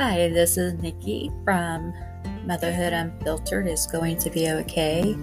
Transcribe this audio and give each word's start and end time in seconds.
Hi, 0.00 0.30
this 0.30 0.56
is 0.56 0.72
Nikki 0.80 1.30
from 1.44 1.92
Motherhood 2.46 2.94
Unfiltered 2.94 3.66
is 3.66 3.86
going 3.86 4.16
to 4.20 4.30
be 4.30 4.48
okay. 4.48 5.14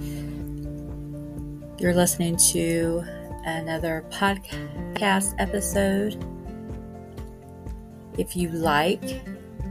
You're 1.79 1.95
listening 1.95 2.37
to 2.51 3.03
another 3.43 4.05
podcast 4.11 5.33
episode. 5.39 6.23
If 8.19 8.35
you 8.35 8.49
like 8.49 9.01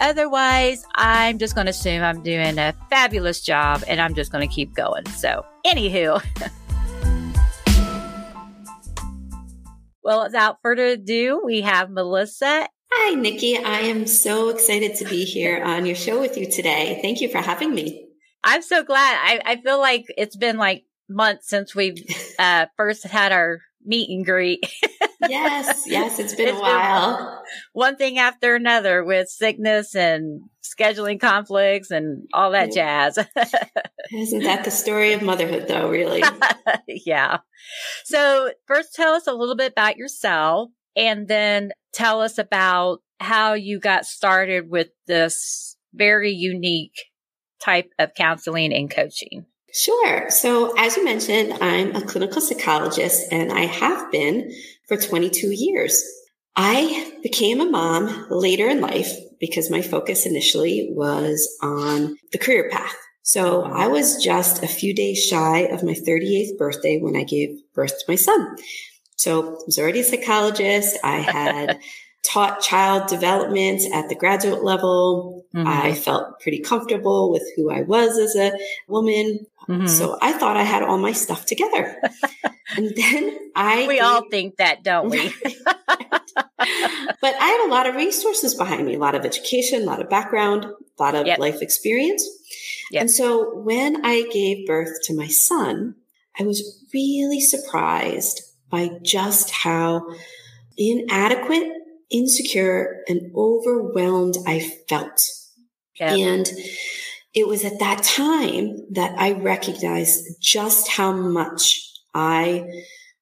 Otherwise, 0.00 0.84
I'm 0.94 1.38
just 1.38 1.54
going 1.54 1.66
to 1.66 1.70
assume 1.70 2.02
I'm 2.02 2.22
doing 2.22 2.58
a 2.58 2.74
fabulous 2.88 3.40
job 3.42 3.84
and 3.86 4.00
I'm 4.00 4.14
just 4.14 4.32
going 4.32 4.46
to 4.48 4.54
keep 4.54 4.74
going. 4.74 5.06
So, 5.10 5.44
anywho. 5.66 6.22
well, 10.02 10.24
without 10.24 10.56
further 10.62 10.86
ado, 10.86 11.42
we 11.44 11.60
have 11.60 11.90
Melissa. 11.90 12.66
Hi, 12.92 13.14
Nikki. 13.14 13.56
I 13.56 13.80
am 13.80 14.06
so 14.06 14.48
excited 14.48 14.96
to 14.96 15.04
be 15.04 15.24
here 15.24 15.62
on 15.62 15.86
your 15.86 15.96
show 15.96 16.18
with 16.18 16.36
you 16.36 16.50
today. 16.50 16.98
Thank 17.02 17.20
you 17.20 17.28
for 17.28 17.38
having 17.38 17.74
me. 17.74 18.08
I'm 18.42 18.62
so 18.62 18.82
glad. 18.82 19.16
I, 19.22 19.52
I 19.52 19.56
feel 19.60 19.78
like 19.78 20.06
it's 20.16 20.36
been 20.36 20.56
like 20.56 20.84
months 21.08 21.48
since 21.48 21.74
we've 21.74 22.02
uh, 22.38 22.66
first 22.76 23.04
had 23.04 23.32
our 23.32 23.60
meet 23.84 24.10
and 24.10 24.24
greet. 24.24 24.64
yes, 25.28 25.84
yes, 25.86 26.18
it's 26.18 26.34
been 26.34 26.48
it's 26.48 26.58
a 26.58 26.60
while. 26.60 27.16
Been 27.16 27.54
one 27.72 27.96
thing 27.96 28.18
after 28.18 28.54
another 28.54 29.04
with 29.04 29.28
sickness 29.28 29.94
and 29.94 30.42
scheduling 30.62 31.20
conflicts 31.20 31.90
and 31.90 32.26
all 32.32 32.52
that 32.52 32.72
jazz. 32.72 33.18
Isn't 34.12 34.42
that 34.44 34.64
the 34.64 34.70
story 34.70 35.12
of 35.12 35.22
motherhood, 35.22 35.66
though, 35.68 35.88
really? 35.88 36.22
yeah. 36.88 37.38
So, 38.04 38.52
first, 38.66 38.94
tell 38.94 39.14
us 39.14 39.26
a 39.26 39.34
little 39.34 39.56
bit 39.56 39.72
about 39.72 39.96
yourself 39.96 40.70
and 40.96 41.28
then 41.28 41.72
tell 41.92 42.20
us 42.20 42.38
about 42.38 43.00
how 43.18 43.54
you 43.54 43.78
got 43.78 44.06
started 44.06 44.70
with 44.70 44.88
this 45.06 45.76
very 45.94 46.30
unique 46.30 46.94
type 47.62 47.90
of 47.98 48.14
counseling 48.14 48.72
and 48.72 48.90
coaching. 48.90 49.44
Sure. 49.72 50.30
So, 50.30 50.74
as 50.76 50.96
you 50.96 51.04
mentioned, 51.04 51.54
I'm 51.60 51.94
a 51.94 52.02
clinical 52.02 52.40
psychologist 52.40 53.32
and 53.32 53.52
I 53.52 53.66
have 53.66 54.10
been 54.10 54.52
for 54.88 54.96
22 54.96 55.52
years. 55.52 56.02
I 56.56 57.12
became 57.22 57.60
a 57.60 57.70
mom 57.70 58.26
later 58.30 58.68
in 58.68 58.80
life 58.80 59.12
because 59.38 59.70
my 59.70 59.80
focus 59.80 60.26
initially 60.26 60.88
was 60.90 61.48
on 61.62 62.16
the 62.32 62.38
career 62.38 62.68
path. 62.70 62.96
So 63.22 63.62
I 63.62 63.86
was 63.86 64.22
just 64.22 64.62
a 64.62 64.68
few 64.68 64.94
days 64.94 65.24
shy 65.24 65.60
of 65.60 65.84
my 65.84 65.92
38th 65.92 66.58
birthday 66.58 66.98
when 66.98 67.16
I 67.16 67.22
gave 67.22 67.60
birth 67.74 67.98
to 67.98 68.04
my 68.08 68.16
son. 68.16 68.56
So 69.16 69.54
I 69.54 69.58
was 69.66 69.78
already 69.78 70.00
a 70.00 70.04
psychologist. 70.04 70.98
I 71.04 71.18
had 71.18 71.78
taught 72.22 72.60
child 72.60 73.08
development 73.08 73.82
at 73.92 74.08
the 74.08 74.14
graduate 74.14 74.62
level. 74.62 75.44
Mm-hmm. 75.54 75.66
I 75.66 75.94
felt 75.94 76.40
pretty 76.40 76.60
comfortable 76.60 77.30
with 77.32 77.42
who 77.56 77.70
I 77.70 77.82
was 77.82 78.18
as 78.18 78.36
a 78.36 78.52
woman. 78.88 79.46
Mm-hmm. 79.68 79.86
So 79.86 80.18
I 80.20 80.32
thought 80.32 80.56
I 80.56 80.62
had 80.62 80.82
all 80.82 80.98
my 80.98 81.12
stuff 81.12 81.46
together. 81.46 81.96
and 82.76 82.92
then 82.94 83.38
I. 83.56 83.86
We 83.86 84.00
all 84.00 84.28
think 84.30 84.56
that, 84.56 84.82
don't 84.82 85.10
we? 85.10 85.32
but 86.34 87.34
I 87.34 87.46
had 87.46 87.66
a 87.66 87.70
lot 87.70 87.88
of 87.88 87.94
resources 87.94 88.54
behind 88.54 88.86
me, 88.86 88.94
a 88.94 88.98
lot 88.98 89.14
of 89.14 89.24
education, 89.24 89.82
a 89.82 89.86
lot 89.86 90.00
of 90.00 90.10
background, 90.10 90.64
a 90.64 91.02
lot 91.02 91.14
of 91.14 91.26
yep. 91.26 91.38
life 91.38 91.62
experience. 91.62 92.28
Yep. 92.90 93.00
And 93.00 93.10
so 93.10 93.54
when 93.60 94.04
I 94.04 94.28
gave 94.32 94.66
birth 94.66 95.02
to 95.04 95.16
my 95.16 95.28
son, 95.28 95.94
I 96.38 96.42
was 96.42 96.84
really 96.92 97.40
surprised 97.40 98.42
by 98.68 98.90
just 99.02 99.50
how 99.50 100.06
inadequate, 100.76 101.72
insecure, 102.10 103.02
and 103.08 103.32
overwhelmed 103.34 104.36
I 104.46 104.60
felt. 104.88 105.20
Yep. 105.98 106.10
And 106.10 106.50
it 107.34 107.46
was 107.46 107.64
at 107.64 107.78
that 107.78 108.02
time 108.02 108.76
that 108.90 109.18
I 109.18 109.32
recognized 109.32 110.40
just 110.40 110.88
how 110.88 111.12
much 111.12 111.80
I 112.14 112.66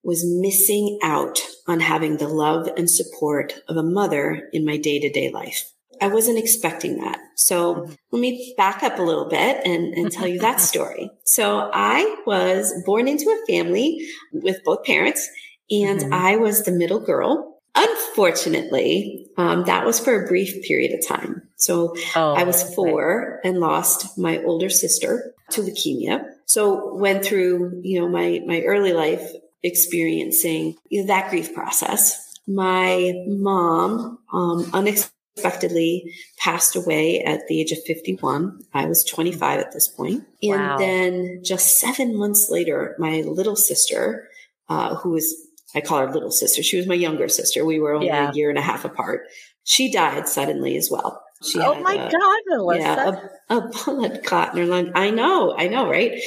was 0.02 0.24
missing 0.24 0.98
out 1.02 1.40
on 1.66 1.80
having 1.80 2.16
the 2.16 2.28
love 2.28 2.68
and 2.76 2.90
support 2.90 3.60
of 3.68 3.76
a 3.76 3.82
mother 3.82 4.48
in 4.52 4.64
my 4.64 4.76
day 4.76 4.98
to 5.00 5.10
day 5.10 5.30
life. 5.30 5.70
I 6.00 6.08
wasn't 6.08 6.38
expecting 6.38 6.98
that. 6.98 7.18
So 7.36 7.90
let 8.12 8.20
me 8.20 8.54
back 8.56 8.82
up 8.82 8.98
a 8.98 9.02
little 9.02 9.28
bit 9.28 9.60
and, 9.66 9.94
and 9.94 10.10
tell 10.10 10.26
you 10.28 10.38
that 10.40 10.60
story. 10.72 11.10
So 11.24 11.70
I 11.72 12.22
was 12.26 12.72
born 12.86 13.08
into 13.08 13.28
a 13.28 13.46
family 13.46 14.06
with 14.32 14.62
both 14.64 14.84
parents 14.84 15.28
and 15.70 16.00
mm-hmm. 16.00 16.14
I 16.14 16.36
was 16.36 16.64
the 16.64 16.72
middle 16.72 17.00
girl. 17.00 17.57
Unfortunately, 17.78 19.30
um, 19.36 19.64
that 19.64 19.86
was 19.86 20.00
for 20.00 20.24
a 20.24 20.26
brief 20.26 20.64
period 20.64 20.92
of 20.92 21.06
time. 21.06 21.48
So 21.56 21.94
oh, 22.16 22.34
I 22.34 22.42
was 22.42 22.74
four 22.74 23.40
right. 23.42 23.48
and 23.48 23.60
lost 23.60 24.18
my 24.18 24.42
older 24.42 24.68
sister 24.68 25.32
to 25.50 25.62
leukemia. 25.62 26.24
So 26.46 26.94
went 26.94 27.24
through, 27.24 27.80
you 27.84 28.00
know, 28.00 28.08
my, 28.08 28.40
my 28.46 28.62
early 28.62 28.92
life 28.92 29.30
experiencing 29.62 30.76
you 30.88 31.02
know, 31.02 31.06
that 31.06 31.30
grief 31.30 31.54
process. 31.54 32.24
My 32.48 33.12
mom, 33.26 34.18
um, 34.32 34.70
unexpectedly 34.72 36.12
passed 36.38 36.74
away 36.74 37.22
at 37.22 37.46
the 37.46 37.60
age 37.60 37.72
of 37.72 37.78
51. 37.86 38.60
I 38.74 38.86
was 38.86 39.04
25 39.04 39.60
at 39.60 39.72
this 39.72 39.86
point. 39.86 40.24
And 40.42 40.60
wow. 40.60 40.78
then 40.78 41.42
just 41.44 41.78
seven 41.78 42.16
months 42.16 42.48
later, 42.50 42.96
my 42.98 43.20
little 43.20 43.56
sister, 43.56 44.28
uh, 44.68 44.96
who 44.96 45.10
was 45.10 45.47
I 45.74 45.80
call 45.80 45.98
her 45.98 46.12
little 46.12 46.30
sister. 46.30 46.62
She 46.62 46.76
was 46.76 46.86
my 46.86 46.94
younger 46.94 47.28
sister. 47.28 47.64
We 47.64 47.78
were 47.78 47.94
only 47.94 48.06
yeah. 48.06 48.30
a 48.30 48.34
year 48.34 48.48
and 48.48 48.58
a 48.58 48.62
half 48.62 48.84
apart. 48.84 49.26
She 49.64 49.92
died 49.92 50.26
suddenly 50.28 50.76
as 50.76 50.88
well. 50.90 51.22
She 51.42 51.60
oh 51.60 51.80
my 51.80 51.94
a, 51.94 52.10
God, 52.10 52.40
Melissa. 52.46 52.80
Yeah, 52.80 53.20
a, 53.50 53.58
a 53.58 53.68
blood 53.68 54.24
clot 54.24 54.54
in 54.54 54.60
her 54.60 54.66
lung. 54.66 54.92
I 54.94 55.10
know, 55.10 55.54
I 55.56 55.68
know, 55.68 55.88
right? 55.88 56.20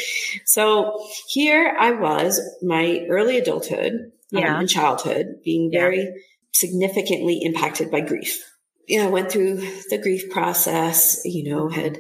So 0.46 1.06
here 1.28 1.76
I 1.78 1.92
was, 1.92 2.40
my 2.62 3.06
early 3.10 3.38
adulthood 3.38 3.94
um, 3.94 4.12
yeah. 4.32 4.54
um, 4.54 4.62
and 4.62 4.70
childhood 4.70 5.42
being 5.44 5.70
very 5.70 6.04
yeah. 6.04 6.12
significantly 6.54 7.42
impacted 7.42 7.92
by 7.92 8.02
grief. 8.02 8.42
You 8.88 9.00
know, 9.00 9.08
I 9.08 9.12
went 9.12 9.32
through 9.32 9.58
the 9.90 10.00
grief 10.02 10.30
process, 10.30 11.22
you 11.26 11.52
know, 11.52 11.68
had, 11.68 12.00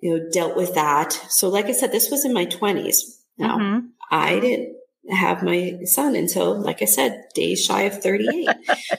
you 0.00 0.16
know, 0.16 0.28
dealt 0.32 0.56
with 0.56 0.74
that. 0.74 1.12
So 1.28 1.48
like 1.48 1.66
I 1.66 1.72
said, 1.72 1.92
this 1.92 2.10
was 2.10 2.24
in 2.24 2.32
my 2.32 2.46
twenties. 2.46 3.22
Now, 3.36 3.58
mm-hmm. 3.58 3.86
I 4.10 4.40
didn't 4.40 4.77
have 5.10 5.42
my 5.42 5.78
son 5.84 6.14
until, 6.14 6.60
like 6.60 6.82
I 6.82 6.86
said, 6.86 7.24
days 7.34 7.64
shy 7.64 7.82
of 7.82 8.02
38. 8.02 8.48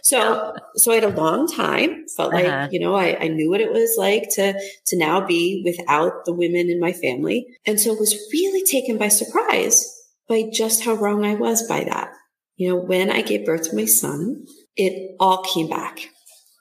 so, 0.03 0.53
so 0.75 0.91
I 0.91 0.95
had 0.95 1.03
a 1.03 1.09
long 1.09 1.47
time, 1.47 2.05
felt 2.15 2.33
like, 2.33 2.45
uh-huh. 2.45 2.69
you 2.71 2.79
know, 2.79 2.95
I, 2.95 3.17
I 3.19 3.27
knew 3.27 3.49
what 3.49 3.61
it 3.61 3.71
was 3.71 3.95
like 3.97 4.29
to, 4.35 4.53
to 4.87 4.97
now 4.97 5.25
be 5.25 5.61
without 5.65 6.25
the 6.25 6.33
women 6.33 6.69
in 6.69 6.79
my 6.79 6.93
family. 6.93 7.47
And 7.65 7.79
so 7.79 7.93
was 7.93 8.13
really 8.31 8.63
taken 8.63 8.97
by 8.97 9.07
surprise 9.07 9.85
by 10.27 10.43
just 10.51 10.83
how 10.83 10.93
wrong 10.93 11.25
I 11.25 11.35
was 11.35 11.67
by 11.67 11.83
that. 11.83 12.11
You 12.55 12.69
know, 12.69 12.75
when 12.75 13.09
I 13.09 13.21
gave 13.21 13.45
birth 13.45 13.69
to 13.69 13.75
my 13.75 13.85
son, 13.85 14.45
it 14.75 15.15
all 15.19 15.43
came 15.43 15.69
back. 15.69 15.99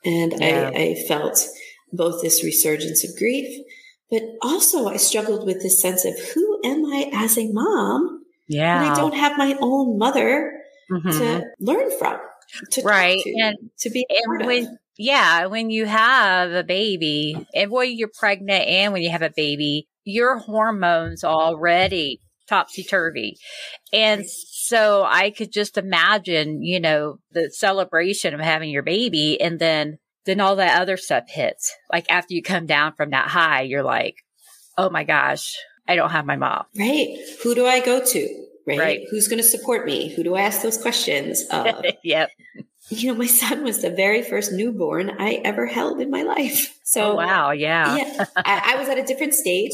And 0.05 0.33
yeah. 0.39 0.71
I, 0.75 0.81
I 0.81 0.95
felt 1.07 1.45
both 1.93 2.23
this 2.23 2.45
resurgence 2.45 3.05
of 3.05 3.17
grief, 3.17 3.65
but 4.11 4.23
also 4.43 4.89
I 4.89 4.97
struggled 4.97 5.45
with 5.45 5.63
this 5.63 5.81
sense 5.81 6.05
of 6.05 6.15
who 6.35 6.61
am 6.65 6.85
I 6.87 7.11
as 7.13 7.37
a 7.37 7.51
mom? 7.53 8.25
Yeah. 8.49 8.83
And 8.83 8.91
I 8.91 8.95
don't 8.95 9.15
have 9.15 9.37
my 9.37 9.57
own 9.61 9.99
mother 9.99 10.53
mm-hmm. 10.91 11.11
to 11.11 11.45
learn 11.61 11.91
from. 11.99 12.19
To 12.73 12.83
right. 12.83 13.21
To, 13.23 13.35
and 13.43 13.57
to 13.81 13.91
be 13.91 14.07
and 14.09 14.47
when, 14.47 14.79
yeah, 14.97 15.47
when 15.47 15.71
you 15.71 15.85
have 15.87 16.51
a 16.53 16.65
baby 16.65 17.47
and 17.55 17.71
when 17.71 17.93
you're 17.93 18.11
pregnant 18.19 18.67
and 18.67 18.93
when 18.93 19.03
you 19.03 19.11
have 19.11 19.23
a 19.23 19.33
baby, 19.35 19.87
your 20.05 20.39
hormones 20.39 21.25
already 21.25 22.21
topsy 22.49 22.83
turvy. 22.83 23.37
And 23.93 24.25
so 24.27 25.05
I 25.05 25.31
could 25.31 25.53
just 25.53 25.77
imagine, 25.77 26.63
you 26.63 26.81
know, 26.81 27.19
the 27.33 27.51
celebration 27.51 28.35
of 28.35 28.41
having 28.41 28.71
your 28.71 28.83
baby 28.83 29.41
and 29.41 29.59
then 29.59 29.99
then 30.25 30.41
all 30.41 30.57
that 30.57 30.81
other 30.81 30.97
stuff 30.97 31.25
hits. 31.29 31.75
Like 31.91 32.07
after 32.11 32.35
you 32.35 32.43
come 32.43 32.67
down 32.67 32.95
from 32.95 33.11
that 33.11 33.29
high, 33.29 33.63
you're 33.63 33.83
like, 33.83 34.17
oh 34.77 34.91
my 34.91 35.05
gosh, 35.05 35.55
I 35.89 35.97
don't 35.97 36.11
have 36.11 36.27
my 36.27 36.37
mom. 36.37 36.65
Right. 36.79 37.17
Who 37.43 37.55
do 37.55 37.67
I 37.67 37.81
go 37.81 38.05
to? 38.05 38.45
Right. 38.67 38.79
right. 38.79 39.01
Who's 39.11 39.29
going 39.29 39.43
to 39.43 39.49
support 39.49 39.87
me? 39.87 40.15
Who 40.15 40.23
do 40.23 40.35
I 40.35 40.43
ask 40.43 40.63
those 40.63 40.77
questions 40.77 41.43
of? 41.51 41.85
yep. 42.05 42.31
You 42.91 43.13
know, 43.13 43.19
my 43.19 43.27
son 43.27 43.65
was 43.65 43.83
the 43.83 43.91
very 43.91 44.23
first 44.23 44.53
newborn 44.53 45.11
I 45.19 45.41
ever 45.45 45.67
held 45.67 46.01
in 46.01 46.11
my 46.11 46.23
life. 46.23 46.79
So, 46.85 47.13
oh, 47.13 47.17
wow. 47.17 47.51
Yeah. 47.51 47.97
yeah 47.97 48.25
I, 48.37 48.75
I, 48.75 48.79
was 48.79 48.89
at 48.89 48.99
a 48.99 49.03
different 49.03 49.35
stage. 49.35 49.73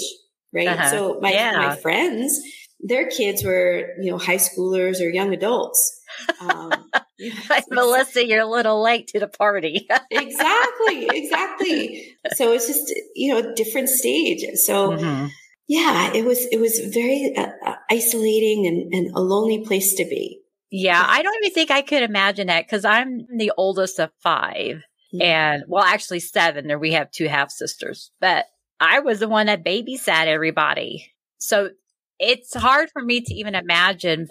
Right. 0.52 0.68
Uh-huh. 0.68 0.90
So 0.90 1.18
my, 1.20 1.32
yeah. 1.32 1.56
my 1.56 1.76
friends, 1.76 2.40
their 2.80 3.08
kids 3.08 3.42
were, 3.44 3.88
you 4.00 4.10
know, 4.10 4.18
high 4.18 4.36
schoolers 4.36 5.00
or 5.00 5.08
young 5.08 5.32
adults. 5.32 6.00
Um, 6.40 6.72
Melissa, 7.70 8.26
you're 8.26 8.40
a 8.40 8.46
little 8.46 8.82
late 8.82 9.08
to 9.08 9.20
the 9.20 9.28
party. 9.28 9.88
exactly, 10.10 11.08
exactly. 11.12 12.16
So 12.34 12.52
it's 12.52 12.66
just 12.66 12.92
you 13.14 13.32
know 13.32 13.50
a 13.50 13.54
different 13.54 13.88
stage. 13.88 14.44
So 14.56 14.92
mm-hmm. 14.92 15.26
Yeah, 15.66 16.12
it 16.12 16.24
was 16.24 16.46
it 16.50 16.60
was 16.60 16.78
very 16.92 17.34
uh, 17.36 17.46
uh, 17.64 17.74
isolating 17.90 18.66
and, 18.66 18.92
and 18.92 19.16
a 19.16 19.20
lonely 19.20 19.64
place 19.64 19.94
to 19.94 20.04
be. 20.04 20.40
Yeah, 20.70 21.04
I 21.06 21.22
don't 21.22 21.36
even 21.42 21.54
think 21.54 21.70
I 21.70 21.82
could 21.82 22.02
imagine 22.02 22.48
that 22.48 22.66
because 22.66 22.84
I'm 22.84 23.26
the 23.36 23.52
oldest 23.56 24.00
of 24.00 24.10
5 24.22 24.56
mm-hmm. 24.56 25.22
and 25.22 25.62
well, 25.68 25.84
actually 25.84 26.20
seven. 26.20 26.66
There 26.66 26.78
we 26.78 26.92
have 26.92 27.10
two 27.10 27.28
half 27.28 27.50
sisters, 27.50 28.10
but 28.20 28.46
I 28.80 29.00
was 29.00 29.20
the 29.20 29.28
one 29.28 29.46
that 29.46 29.64
babysat 29.64 30.26
everybody. 30.26 31.12
So 31.38 31.70
it's 32.18 32.54
hard 32.54 32.90
for 32.92 33.02
me 33.02 33.20
to 33.20 33.34
even 33.34 33.54
imagine 33.54 34.28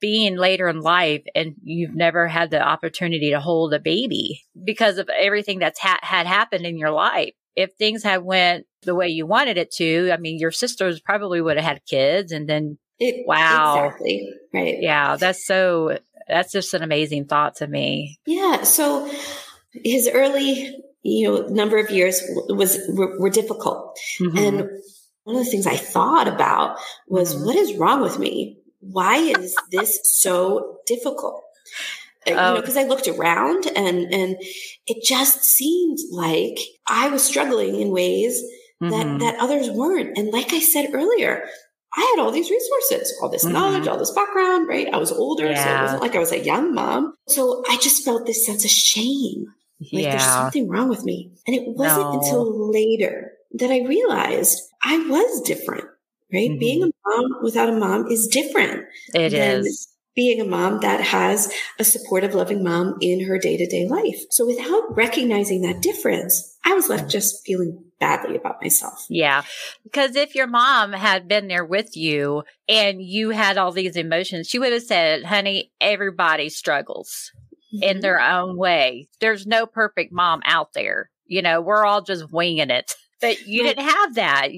being 0.00 0.36
later 0.36 0.68
in 0.68 0.80
life 0.80 1.22
and 1.34 1.54
you've 1.62 1.94
never 1.94 2.26
had 2.26 2.50
the 2.50 2.60
opportunity 2.60 3.30
to 3.30 3.40
hold 3.40 3.72
a 3.72 3.78
baby 3.78 4.42
because 4.64 4.98
of 4.98 5.08
everything 5.08 5.60
that's 5.60 5.78
ha- 5.78 6.00
had 6.02 6.26
happened 6.26 6.66
in 6.66 6.76
your 6.76 6.90
life. 6.90 7.34
If 7.56 7.72
things 7.74 8.02
had 8.02 8.22
went 8.22 8.66
the 8.82 8.94
way 8.94 9.08
you 9.08 9.26
wanted 9.26 9.58
it 9.58 9.70
to, 9.72 10.10
I 10.12 10.16
mean, 10.16 10.38
your 10.38 10.50
sisters 10.50 11.00
probably 11.00 11.40
would 11.40 11.56
have 11.56 11.64
had 11.64 11.84
kids 11.86 12.32
and 12.32 12.48
then 12.48 12.78
it, 12.98 13.26
wow. 13.26 13.84
Exactly. 13.86 14.30
Right. 14.54 14.76
Yeah. 14.80 15.16
That's 15.16 15.46
so, 15.46 15.98
that's 16.28 16.52
just 16.52 16.74
an 16.74 16.82
amazing 16.82 17.26
thought 17.26 17.56
to 17.56 17.66
me. 17.66 18.18
Yeah. 18.26 18.62
So 18.62 19.10
his 19.72 20.08
early, 20.12 20.76
you 21.02 21.28
know, 21.28 21.46
number 21.48 21.78
of 21.78 21.90
years 21.90 22.22
was, 22.48 22.78
were, 22.88 23.18
were 23.18 23.30
difficult. 23.30 23.98
Mm-hmm. 24.20 24.38
And 24.38 24.68
one 25.24 25.36
of 25.36 25.44
the 25.44 25.50
things 25.50 25.66
I 25.66 25.76
thought 25.76 26.28
about 26.28 26.78
was 27.08 27.34
mm-hmm. 27.34 27.44
what 27.44 27.56
is 27.56 27.76
wrong 27.76 28.00
with 28.02 28.18
me? 28.18 28.62
why 28.82 29.16
is 29.16 29.54
this 29.70 30.00
so 30.02 30.78
difficult? 30.86 31.42
Uh, 32.26 32.30
you 32.30 32.36
know, 32.36 32.56
because 32.60 32.76
oh. 32.76 32.80
I 32.80 32.84
looked 32.84 33.08
around 33.08 33.66
and 33.66 34.12
and 34.12 34.36
it 34.86 35.04
just 35.04 35.42
seemed 35.44 35.98
like 36.10 36.58
I 36.86 37.08
was 37.08 37.24
struggling 37.24 37.80
in 37.80 37.90
ways 37.90 38.40
that 38.80 38.92
mm-hmm. 38.92 39.18
that 39.18 39.36
others 39.40 39.70
weren't. 39.70 40.16
And 40.16 40.32
like 40.32 40.52
I 40.52 40.60
said 40.60 40.90
earlier, 40.92 41.44
I 41.96 42.14
had 42.16 42.22
all 42.22 42.32
these 42.32 42.50
resources, 42.50 43.16
all 43.22 43.28
this 43.28 43.44
mm-hmm. 43.44 43.54
knowledge, 43.54 43.86
all 43.86 43.98
this 43.98 44.12
background, 44.12 44.68
right? 44.68 44.92
I 44.92 44.98
was 44.98 45.12
older, 45.12 45.46
yeah. 45.46 45.64
so 45.64 45.70
it 45.70 45.82
wasn't 45.82 46.02
like 46.02 46.14
I 46.14 46.20
was 46.20 46.32
a 46.32 46.44
young 46.44 46.74
mom. 46.74 47.14
So 47.28 47.62
I 47.68 47.76
just 47.78 48.04
felt 48.04 48.26
this 48.26 48.46
sense 48.46 48.64
of 48.64 48.70
shame. 48.70 49.46
Like 49.92 50.04
yeah. 50.04 50.10
there's 50.10 50.22
something 50.22 50.68
wrong 50.68 50.88
with 50.88 51.04
me. 51.04 51.32
And 51.46 51.56
it 51.56 51.64
wasn't 51.66 52.12
no. 52.12 52.20
until 52.20 52.70
later 52.70 53.32
that 53.54 53.70
I 53.70 53.80
realized 53.80 54.60
I 54.84 54.98
was 55.08 55.40
different 55.42 55.84
right? 56.32 56.50
Mm-hmm. 56.50 56.58
Being 56.58 56.82
a 56.82 56.90
mom 57.06 57.42
without 57.42 57.68
a 57.68 57.72
mom 57.72 58.06
is 58.06 58.26
different. 58.26 58.86
It 59.14 59.32
is 59.34 59.88
being 60.14 60.40
a 60.40 60.44
mom 60.44 60.80
that 60.80 61.00
has 61.00 61.52
a 61.78 61.84
supportive, 61.84 62.34
loving 62.34 62.62
mom 62.62 62.96
in 63.00 63.26
her 63.26 63.38
day 63.38 63.56
to 63.56 63.66
day 63.66 63.86
life. 63.88 64.24
So 64.30 64.46
without 64.46 64.96
recognizing 64.96 65.62
that 65.62 65.80
difference, 65.80 66.56
I 66.64 66.74
was 66.74 66.88
left 66.88 67.10
just 67.10 67.44
feeling 67.44 67.82
badly 67.98 68.36
about 68.36 68.60
myself. 68.60 69.06
Yeah. 69.08 69.42
Because 69.84 70.16
if 70.16 70.34
your 70.34 70.46
mom 70.46 70.92
had 70.92 71.28
been 71.28 71.48
there 71.48 71.64
with 71.64 71.96
you 71.96 72.42
and 72.68 73.00
you 73.00 73.30
had 73.30 73.56
all 73.56 73.72
these 73.72 73.96
emotions, 73.96 74.48
she 74.48 74.58
would 74.58 74.72
have 74.72 74.82
said, 74.82 75.24
honey, 75.24 75.72
everybody 75.80 76.48
struggles 76.48 77.30
mm-hmm. 77.74 77.82
in 77.82 78.00
their 78.00 78.20
own 78.20 78.56
way. 78.56 79.08
There's 79.20 79.46
no 79.46 79.66
perfect 79.66 80.12
mom 80.12 80.42
out 80.44 80.72
there. 80.74 81.10
You 81.26 81.42
know, 81.42 81.60
we're 81.60 81.86
all 81.86 82.02
just 82.02 82.30
winging 82.32 82.70
it. 82.70 82.94
But 83.20 83.46
you 83.46 83.62
didn't 83.62 83.88
have 83.88 84.16
that 84.16 84.48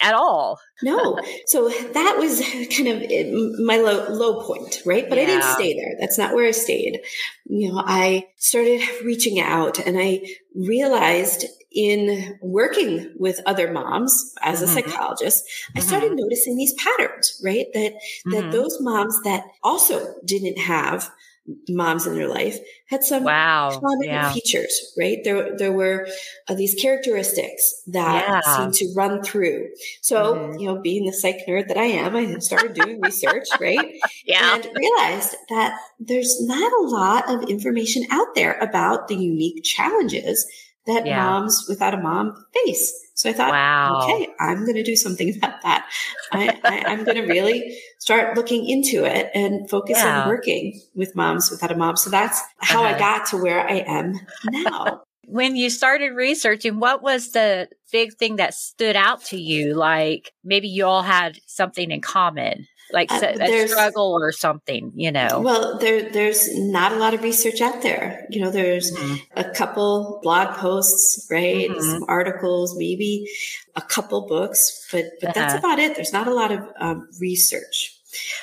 at 0.00 0.14
all. 0.14 0.60
no. 0.82 1.18
So 1.46 1.68
that 1.68 2.16
was 2.18 2.40
kind 2.76 2.88
of 2.88 3.60
my 3.60 3.78
low, 3.78 4.08
low 4.08 4.42
point, 4.42 4.82
right? 4.84 5.08
But 5.08 5.18
yeah. 5.18 5.24
I 5.24 5.26
didn't 5.26 5.54
stay 5.54 5.74
there. 5.74 5.96
That's 5.98 6.18
not 6.18 6.34
where 6.34 6.46
I 6.46 6.52
stayed. 6.52 7.00
You 7.46 7.72
know, 7.72 7.82
I 7.84 8.28
started 8.36 8.82
reaching 9.04 9.40
out 9.40 9.78
and 9.78 9.96
I 9.98 10.22
realized 10.54 11.46
in 11.72 12.38
working 12.40 13.12
with 13.18 13.40
other 13.46 13.72
moms 13.72 14.34
as 14.42 14.60
mm-hmm. 14.60 14.64
a 14.64 14.82
psychologist, 14.82 15.44
mm-hmm. 15.44 15.78
I 15.78 15.80
started 15.82 16.12
noticing 16.14 16.56
these 16.56 16.74
patterns, 16.74 17.40
right? 17.44 17.66
That, 17.74 17.92
mm-hmm. 17.92 18.30
that 18.32 18.52
those 18.52 18.78
moms 18.80 19.20
that 19.22 19.44
also 19.62 20.14
didn't 20.24 20.58
have 20.58 21.10
moms 21.68 22.06
in 22.06 22.14
their 22.14 22.28
life 22.28 22.58
had 22.88 23.04
some 23.04 23.24
wow. 23.24 23.70
common 23.70 24.02
yeah. 24.02 24.32
features, 24.32 24.94
right? 24.98 25.18
There, 25.24 25.56
there 25.56 25.72
were 25.72 26.08
uh, 26.48 26.54
these 26.54 26.74
characteristics 26.74 27.82
that 27.88 28.26
yeah. 28.28 28.56
seemed 28.56 28.74
to 28.74 28.92
run 28.96 29.22
through. 29.22 29.68
So, 30.02 30.34
mm-hmm. 30.34 30.58
you 30.58 30.66
know, 30.66 30.80
being 30.80 31.06
the 31.06 31.12
psych 31.12 31.40
nerd 31.48 31.68
that 31.68 31.76
I 31.76 31.84
am, 31.84 32.16
I 32.16 32.38
started 32.38 32.74
doing 32.74 33.00
research, 33.02 33.48
right? 33.60 33.98
Yeah. 34.24 34.54
And 34.54 34.68
realized 34.74 35.36
that 35.48 35.78
there's 35.98 36.46
not 36.46 36.72
a 36.72 36.86
lot 36.86 37.30
of 37.30 37.48
information 37.48 38.04
out 38.10 38.34
there 38.34 38.58
about 38.58 39.08
the 39.08 39.16
unique 39.16 39.64
challenges 39.64 40.46
that 40.86 41.06
yeah. 41.06 41.22
moms 41.22 41.66
without 41.68 41.94
a 41.94 41.98
mom 41.98 42.34
face. 42.64 43.07
So 43.18 43.28
I 43.28 43.32
thought, 43.32 43.50
wow. 43.50 44.02
okay, 44.04 44.28
I'm 44.38 44.60
going 44.60 44.76
to 44.76 44.84
do 44.84 44.94
something 44.94 45.36
about 45.36 45.60
that. 45.62 45.90
I, 46.30 46.56
am 46.86 47.02
going 47.02 47.16
to 47.16 47.26
really 47.26 47.76
start 47.98 48.36
looking 48.36 48.68
into 48.68 49.04
it 49.04 49.28
and 49.34 49.68
focus 49.68 49.98
yeah. 49.98 50.22
on 50.22 50.28
working 50.28 50.80
with 50.94 51.16
moms 51.16 51.50
without 51.50 51.72
a 51.72 51.76
mom. 51.76 51.96
So 51.96 52.10
that's 52.10 52.40
how 52.58 52.84
uh-huh. 52.84 52.94
I 52.94 52.98
got 52.98 53.26
to 53.30 53.36
where 53.36 53.68
I 53.68 53.78
am 53.78 54.20
now. 54.44 55.02
when 55.26 55.56
you 55.56 55.68
started 55.68 56.10
researching, 56.10 56.78
what 56.78 57.02
was 57.02 57.32
the 57.32 57.68
big 57.90 58.14
thing 58.14 58.36
that 58.36 58.54
stood 58.54 58.94
out 58.94 59.24
to 59.24 59.36
you? 59.36 59.74
Like 59.74 60.32
maybe 60.44 60.68
you 60.68 60.86
all 60.86 61.02
had 61.02 61.40
something 61.44 61.90
in 61.90 62.00
common 62.00 62.68
like 62.92 63.10
uh, 63.12 63.20
a 63.40 63.68
struggle 63.68 64.18
or 64.20 64.32
something, 64.32 64.92
you 64.94 65.12
know? 65.12 65.40
Well, 65.40 65.78
there, 65.78 66.10
there's 66.10 66.56
not 66.58 66.92
a 66.92 66.96
lot 66.96 67.14
of 67.14 67.22
research 67.22 67.60
out 67.60 67.82
there. 67.82 68.26
You 68.30 68.40
know, 68.40 68.50
there's 68.50 68.92
mm-hmm. 68.92 69.16
a 69.36 69.44
couple 69.50 70.20
blog 70.22 70.56
posts, 70.56 71.26
right? 71.30 71.68
Mm-hmm. 71.70 71.80
Some 71.80 72.04
articles, 72.08 72.76
maybe 72.76 73.28
a 73.76 73.82
couple 73.82 74.26
books, 74.26 74.88
but, 74.90 75.04
but 75.20 75.30
uh-huh. 75.30 75.40
that's 75.40 75.58
about 75.58 75.78
it. 75.78 75.94
There's 75.94 76.12
not 76.12 76.26
a 76.26 76.34
lot 76.34 76.52
of 76.52 76.60
um, 76.78 77.08
research. 77.20 77.94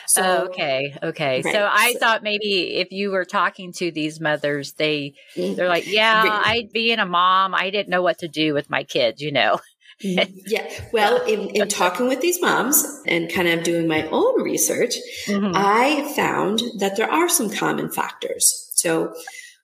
So, 0.05 0.21
oh, 0.21 0.45
okay, 0.45 0.95
okay. 1.01 1.41
Right. 1.43 1.53
So 1.53 1.67
I 1.69 1.93
so, 1.93 1.99
thought 1.99 2.23
maybe 2.23 2.75
if 2.75 2.91
you 2.91 3.09
were 3.11 3.25
talking 3.25 3.73
to 3.73 3.91
these 3.91 4.21
mothers, 4.21 4.73
they 4.73 5.15
mm-hmm. 5.35 5.55
they're 5.55 5.67
like, 5.67 5.87
yeah, 5.87 6.23
I'd 6.45 6.71
being 6.71 6.99
a 6.99 7.05
mom, 7.05 7.55
I 7.55 7.71
didn't 7.71 7.89
know 7.89 8.03
what 8.03 8.19
to 8.19 8.27
do 8.27 8.53
with 8.53 8.69
my 8.69 8.83
kids, 8.83 9.21
you 9.21 9.31
know. 9.31 9.59
Yeah. 10.47 10.69
Well, 10.91 11.23
in, 11.25 11.49
in 11.51 11.67
talking 11.67 12.07
with 12.07 12.21
these 12.21 12.41
moms 12.41 12.85
and 13.07 13.31
kind 13.31 13.47
of 13.47 13.63
doing 13.63 13.87
my 13.87 14.07
own 14.09 14.43
research, 14.43 14.95
mm-hmm. 15.25 15.53
I 15.55 16.13
found 16.15 16.61
that 16.79 16.97
there 16.97 17.09
are 17.09 17.29
some 17.29 17.49
common 17.49 17.89
factors. 17.89 18.71
So 18.75 19.13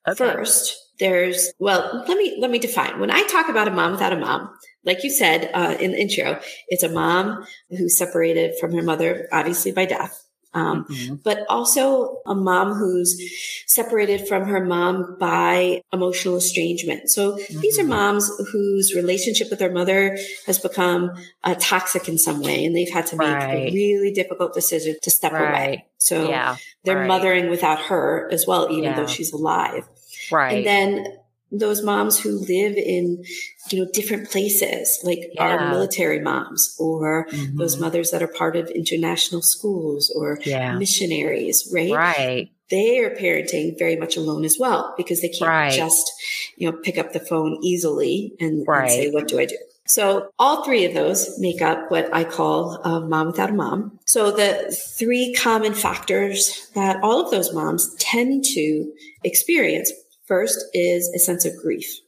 okay. 0.08 0.16
first, 0.16 0.78
there's, 1.00 1.52
well, 1.60 2.04
let 2.08 2.18
me, 2.18 2.38
let 2.40 2.50
me 2.50 2.60
define. 2.60 3.00
When 3.00 3.12
I 3.12 3.24
talk 3.24 3.50
about 3.50 3.68
a 3.68 3.72
mom 3.72 3.92
without 3.92 4.14
a 4.14 4.18
mom, 4.18 4.50
like 4.84 5.04
you 5.04 5.12
said 5.12 5.52
uh, 5.54 5.76
in 5.80 5.92
the 5.92 6.00
intro, 6.00 6.40
it's 6.68 6.84
a 6.84 6.90
mom 6.90 7.46
who's 7.70 7.98
separated 7.98 8.56
from 8.60 8.74
her 8.74 8.82
mother, 8.82 9.28
obviously 9.32 9.72
by 9.72 9.86
death. 9.86 10.24
Um, 10.54 10.86
mm-hmm. 10.86 11.16
but 11.24 11.46
also 11.50 12.20
a 12.26 12.36
mom 12.36 12.74
who's 12.74 13.20
separated 13.68 14.28
from 14.28 14.46
her 14.46 14.64
mom 14.64 15.18
by 15.20 15.82
emotional 15.94 16.38
estrangement. 16.38 17.10
So 17.10 17.38
mm-hmm. 17.38 17.60
these 17.60 17.80
are 17.80 17.84
mm-hmm. 17.84 17.90
moms 17.90 18.30
whose 18.52 18.94
relationship 18.94 19.50
with 19.50 19.60
their 19.60 19.72
mother 19.72 20.18
has 20.46 20.60
become 20.60 21.12
uh, 21.44 21.56
toxic 21.60 22.10
in 22.10 22.18
some 22.18 22.42
way, 22.42 22.66
and 22.66 22.76
they've 22.76 22.92
had 22.92 23.08
to 23.08 23.18
make 23.18 23.28
right. 23.28 23.70
a 23.70 23.74
really 23.74 24.12
difficult 24.12 24.54
decision 24.54 24.96
to 25.02 25.12
step 25.12 25.32
right. 25.32 25.50
away. 25.50 25.86
So 25.98 26.30
yeah. 26.30 26.58
they're 26.84 27.00
right. 27.00 27.08
mothering 27.08 27.50
without 27.50 27.80
her 27.84 28.30
as 28.32 28.46
well, 28.46 28.70
even 28.72 28.84
yeah. 28.84 28.96
though 28.96 29.08
she's 29.08 29.32
alive. 29.32 29.88
Right. 30.32 30.58
And 30.58 30.66
then 30.66 31.18
those 31.52 31.84
moms 31.84 32.20
who 32.20 32.40
live 32.40 32.76
in 32.78 33.24
you 33.70 33.80
know 33.80 33.92
different 33.92 34.30
places 34.30 35.00
like 35.04 35.20
yeah. 35.34 35.44
our 35.44 35.70
military 35.70 36.20
moms 36.20 36.76
or 36.80 37.28
mm-hmm. 37.28 37.58
those 37.58 37.80
mothers 37.80 38.12
that 38.12 38.24
are 38.24 38.28
part 38.28 38.56
of 38.56 38.70
international 38.70 39.42
schools 39.42 40.12
or 40.16 40.40
yeah. 40.46 40.78
missionaries 40.78 41.70
right 41.74 41.92
right 41.92 42.52
they 42.70 43.00
are 43.00 43.10
parenting 43.10 43.78
very 43.78 43.98
much 43.98 44.16
alone 44.16 44.46
as 44.46 44.56
well 44.58 44.94
because 44.96 45.22
they 45.22 45.28
can't 45.28 45.50
right. 45.50 45.74
just 45.74 46.12
you 46.58 46.70
know 46.70 46.78
pick 46.78 46.98
up 46.98 47.12
the 47.12 47.20
phone 47.20 47.58
easily 47.62 48.34
and, 48.40 48.66
right. 48.68 48.84
and, 48.84 48.92
say 48.92 49.10
what 49.12 49.28
do 49.28 49.40
i 49.40 49.46
do 49.46 49.58
so 49.86 50.30
all 50.40 50.64
three 50.64 50.86
of 50.86 50.94
those 50.94 51.38
make 51.40 51.62
up 51.62 51.92
what 51.92 52.14
i 52.14 52.24
call 52.24 52.76
a 52.84 53.02
mom 53.02 53.28
without 53.28 53.50
a 53.50 53.54
mom 53.54 54.00
so 54.06 54.32
the 54.32 54.76
three 54.98 55.34
common 55.38 55.74
factors 55.74 56.70
that 56.76 56.98
all 57.04 57.26
of 57.26 57.32
those 57.32 57.54
moms 57.54 57.94
tend 57.96 58.44
to 58.46 58.92
experience 59.24 59.92
First 60.32 60.64
is 60.74 61.12
a 61.14 61.20
sense 61.20 61.44
of 61.44 61.58
grief. 61.62 62.00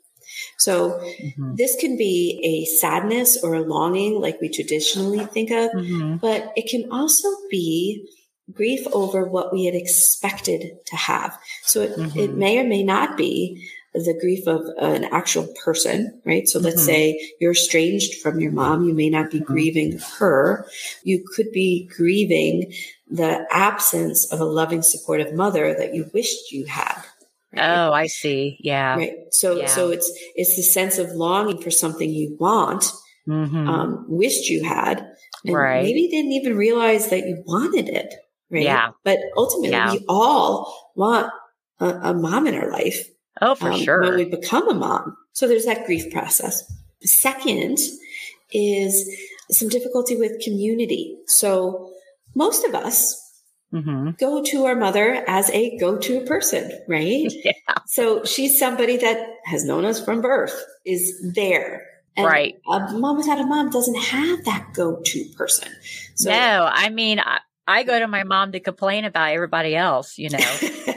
So 0.57 0.91
mm-hmm. 0.91 1.55
this 1.55 1.75
can 1.75 1.97
be 1.97 2.39
a 2.41 2.63
sadness 2.77 3.43
or 3.43 3.53
a 3.55 3.61
longing 3.61 4.21
like 4.21 4.39
we 4.39 4.47
traditionally 4.47 5.25
think 5.25 5.51
of, 5.51 5.71
mm-hmm. 5.71 6.15
but 6.21 6.53
it 6.55 6.69
can 6.69 6.89
also 6.89 7.27
be 7.51 8.07
grief 8.53 8.87
over 8.93 9.25
what 9.25 9.51
we 9.51 9.65
had 9.65 9.75
expected 9.75 10.77
to 10.85 10.95
have. 10.95 11.37
So 11.63 11.81
it, 11.81 11.97
mm-hmm. 11.97 12.17
it 12.17 12.33
may 12.33 12.59
or 12.59 12.63
may 12.63 12.81
not 12.81 13.17
be 13.17 13.69
the 13.93 14.17
grief 14.21 14.47
of 14.47 14.61
an 14.79 15.03
actual 15.11 15.53
person, 15.61 16.21
right? 16.25 16.47
So 16.47 16.59
let's 16.59 16.77
mm-hmm. 16.77 16.85
say 16.85 17.33
you're 17.41 17.51
estranged 17.51 18.21
from 18.21 18.39
your 18.39 18.53
mom. 18.53 18.87
You 18.87 18.93
may 18.93 19.09
not 19.09 19.31
be 19.31 19.39
mm-hmm. 19.39 19.51
grieving 19.51 19.99
her. 20.17 20.65
You 21.03 21.25
could 21.35 21.51
be 21.51 21.89
grieving 21.93 22.73
the 23.11 23.45
absence 23.51 24.31
of 24.31 24.39
a 24.39 24.45
loving, 24.45 24.81
supportive 24.81 25.33
mother 25.33 25.75
that 25.75 25.93
you 25.93 26.09
wished 26.13 26.53
you 26.53 26.65
had. 26.65 27.03
Right? 27.55 27.85
Oh, 27.87 27.91
I 27.91 28.07
see. 28.07 28.57
Yeah. 28.59 28.95
Right. 28.95 29.13
So, 29.31 29.57
yeah. 29.57 29.65
so 29.67 29.91
it's, 29.91 30.11
it's 30.35 30.55
the 30.55 30.63
sense 30.63 30.97
of 30.97 31.11
longing 31.11 31.61
for 31.61 31.71
something 31.71 32.09
you 32.09 32.35
want, 32.39 32.85
mm-hmm. 33.27 33.67
um, 33.67 34.05
wished 34.07 34.49
you 34.49 34.63
had, 34.63 35.05
and 35.45 35.55
right. 35.55 35.83
maybe 35.83 36.07
didn't 36.09 36.31
even 36.31 36.57
realize 36.57 37.09
that 37.09 37.19
you 37.19 37.43
wanted 37.45 37.89
it. 37.89 38.13
Right. 38.49 38.63
Yeah. 38.63 38.91
But 39.03 39.19
ultimately, 39.37 39.71
yeah. 39.71 39.91
we 39.91 40.05
all 40.07 40.91
want 40.95 41.31
a, 41.79 41.87
a, 41.87 42.13
mom 42.13 42.47
in 42.47 42.55
our 42.55 42.71
life. 42.71 43.07
Oh, 43.41 43.55
for 43.55 43.71
um, 43.71 43.79
sure. 43.79 44.01
When 44.01 44.15
we 44.15 44.25
become 44.25 44.69
a 44.69 44.73
mom. 44.73 45.17
So 45.33 45.47
there's 45.47 45.65
that 45.65 45.85
grief 45.85 46.11
process. 46.11 46.63
The 47.01 47.07
Second 47.07 47.79
is 48.51 49.09
some 49.49 49.69
difficulty 49.69 50.15
with 50.15 50.41
community. 50.43 51.17
So 51.27 51.91
most 52.35 52.63
of 52.63 52.75
us 52.75 53.22
mm-hmm. 53.73 54.11
go 54.19 54.43
to 54.43 54.65
our 54.65 54.75
mother 54.75 55.23
as 55.27 55.49
a 55.49 55.77
go 55.77 55.97
to 55.97 56.21
person, 56.25 56.71
right? 56.87 57.31
Yeah. 57.43 57.51
So 57.87 58.23
she's 58.23 58.57
somebody 58.57 58.97
that 58.97 59.27
has 59.45 59.65
known 59.65 59.85
us 59.85 60.03
from 60.03 60.21
birth, 60.21 60.63
is 60.85 61.21
there. 61.33 61.85
And 62.15 62.25
right. 62.25 62.55
A 62.69 62.79
mom 62.93 63.17
without 63.17 63.39
a 63.39 63.45
mom 63.45 63.69
doesn't 63.69 63.99
have 63.99 64.45
that 64.45 64.73
go 64.73 65.01
to 65.03 65.25
person. 65.35 65.69
So, 66.15 66.29
no, 66.29 66.69
I 66.71 66.89
mean, 66.89 67.19
I, 67.19 67.39
I 67.67 67.83
go 67.83 67.99
to 67.99 68.07
my 68.07 68.23
mom 68.23 68.51
to 68.53 68.59
complain 68.59 69.05
about 69.05 69.31
everybody 69.31 69.75
else, 69.75 70.17
you 70.17 70.29
know. 70.29 70.39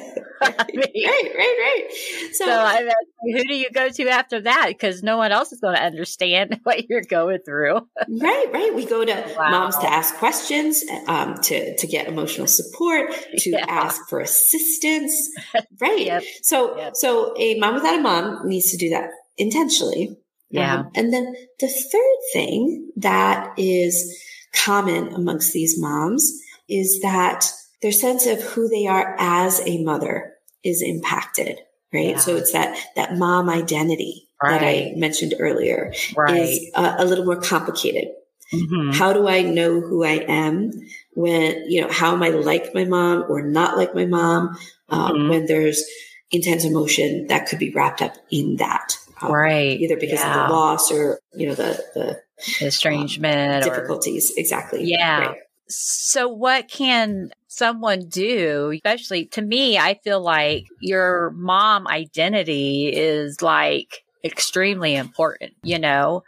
Right, 0.76 1.32
right, 1.36 1.56
right. 1.60 1.84
So, 2.32 2.44
so 2.46 2.52
I 2.52 2.82
mean, 2.82 3.36
who 3.36 3.44
do 3.44 3.54
you 3.54 3.70
go 3.70 3.88
to 3.88 4.08
after 4.08 4.40
that? 4.42 4.66
Because 4.68 5.02
no 5.02 5.16
one 5.16 5.32
else 5.32 5.52
is 5.52 5.60
going 5.60 5.76
to 5.76 5.82
understand 5.82 6.60
what 6.64 6.88
you're 6.88 7.02
going 7.02 7.38
through. 7.44 7.74
right, 7.74 8.46
right. 8.52 8.74
We 8.74 8.86
go 8.86 9.04
to 9.04 9.34
wow. 9.36 9.50
moms 9.50 9.76
to 9.78 9.90
ask 9.90 10.14
questions, 10.16 10.84
um, 11.06 11.36
to 11.42 11.76
to 11.76 11.86
get 11.86 12.08
emotional 12.08 12.46
support, 12.46 13.12
to 13.38 13.50
yeah. 13.50 13.64
ask 13.68 14.08
for 14.08 14.20
assistance. 14.20 15.30
Right. 15.78 16.06
yep. 16.06 16.22
So, 16.42 16.76
yep. 16.78 16.96
so 16.96 17.34
a 17.38 17.58
mom 17.58 17.74
without 17.74 17.98
a 17.98 18.00
mom 18.00 18.48
needs 18.48 18.70
to 18.70 18.76
do 18.76 18.90
that 18.90 19.10
intentionally. 19.36 20.16
Yeah. 20.50 20.80
Um, 20.80 20.90
and 20.94 21.12
then 21.12 21.34
the 21.60 21.68
third 21.68 22.18
thing 22.32 22.90
that 22.96 23.52
is 23.58 24.24
common 24.54 25.12
amongst 25.12 25.52
these 25.52 25.78
moms 25.78 26.32
is 26.68 27.00
that 27.00 27.50
their 27.82 27.92
sense 27.92 28.26
of 28.26 28.40
who 28.42 28.68
they 28.68 28.86
are 28.86 29.16
as 29.18 29.60
a 29.66 29.82
mother 29.82 30.32
is 30.66 30.82
impacted, 30.82 31.58
right? 31.94 32.10
Yeah. 32.10 32.18
So 32.18 32.36
it's 32.36 32.52
that, 32.52 32.76
that 32.96 33.16
mom 33.16 33.48
identity 33.48 34.28
right. 34.42 34.60
that 34.60 34.62
I 34.62 34.92
mentioned 34.96 35.34
earlier 35.38 35.92
right. 36.16 36.42
is 36.42 36.70
a 36.74 37.04
little 37.04 37.24
more 37.24 37.40
complicated. 37.40 38.08
Mm-hmm. 38.52 38.92
How 38.92 39.12
do 39.12 39.26
I 39.26 39.42
know 39.42 39.80
who 39.80 40.04
I 40.04 40.24
am 40.28 40.70
when, 41.14 41.64
you 41.68 41.80
know, 41.80 41.90
how 41.90 42.12
am 42.12 42.22
I 42.22 42.28
like 42.30 42.74
my 42.74 42.84
mom 42.84 43.24
or 43.28 43.42
not 43.42 43.76
like 43.76 43.94
my 43.94 44.06
mom? 44.06 44.56
Um, 44.88 45.12
mm-hmm. 45.12 45.28
When 45.30 45.46
there's 45.46 45.84
intense 46.30 46.64
emotion 46.64 47.26
that 47.28 47.48
could 47.48 47.58
be 47.58 47.70
wrapped 47.70 48.02
up 48.02 48.14
in 48.30 48.56
that. 48.56 48.96
Um, 49.20 49.32
right. 49.32 49.80
Either 49.80 49.96
because 49.96 50.20
yeah. 50.20 50.44
of 50.44 50.48
the 50.48 50.54
loss 50.54 50.92
or, 50.92 51.18
you 51.34 51.48
know, 51.48 51.54
the, 51.54 51.82
the, 51.94 52.20
the 52.60 52.66
estrangement 52.66 53.64
um, 53.64 53.68
difficulties. 53.68 54.30
Or, 54.30 54.34
exactly. 54.40 54.84
Yeah. 54.84 55.18
Right. 55.18 55.38
So 55.68 56.28
what 56.28 56.68
can 56.68 57.30
someone 57.48 58.08
do? 58.08 58.72
Especially 58.74 59.26
to 59.26 59.42
me, 59.42 59.78
I 59.78 59.94
feel 59.94 60.20
like 60.20 60.66
your 60.80 61.30
mom 61.30 61.86
identity 61.88 62.88
is 62.88 63.42
like 63.42 64.04
extremely 64.24 64.94
important, 64.94 65.54
you 65.62 65.78
know? 65.78 66.22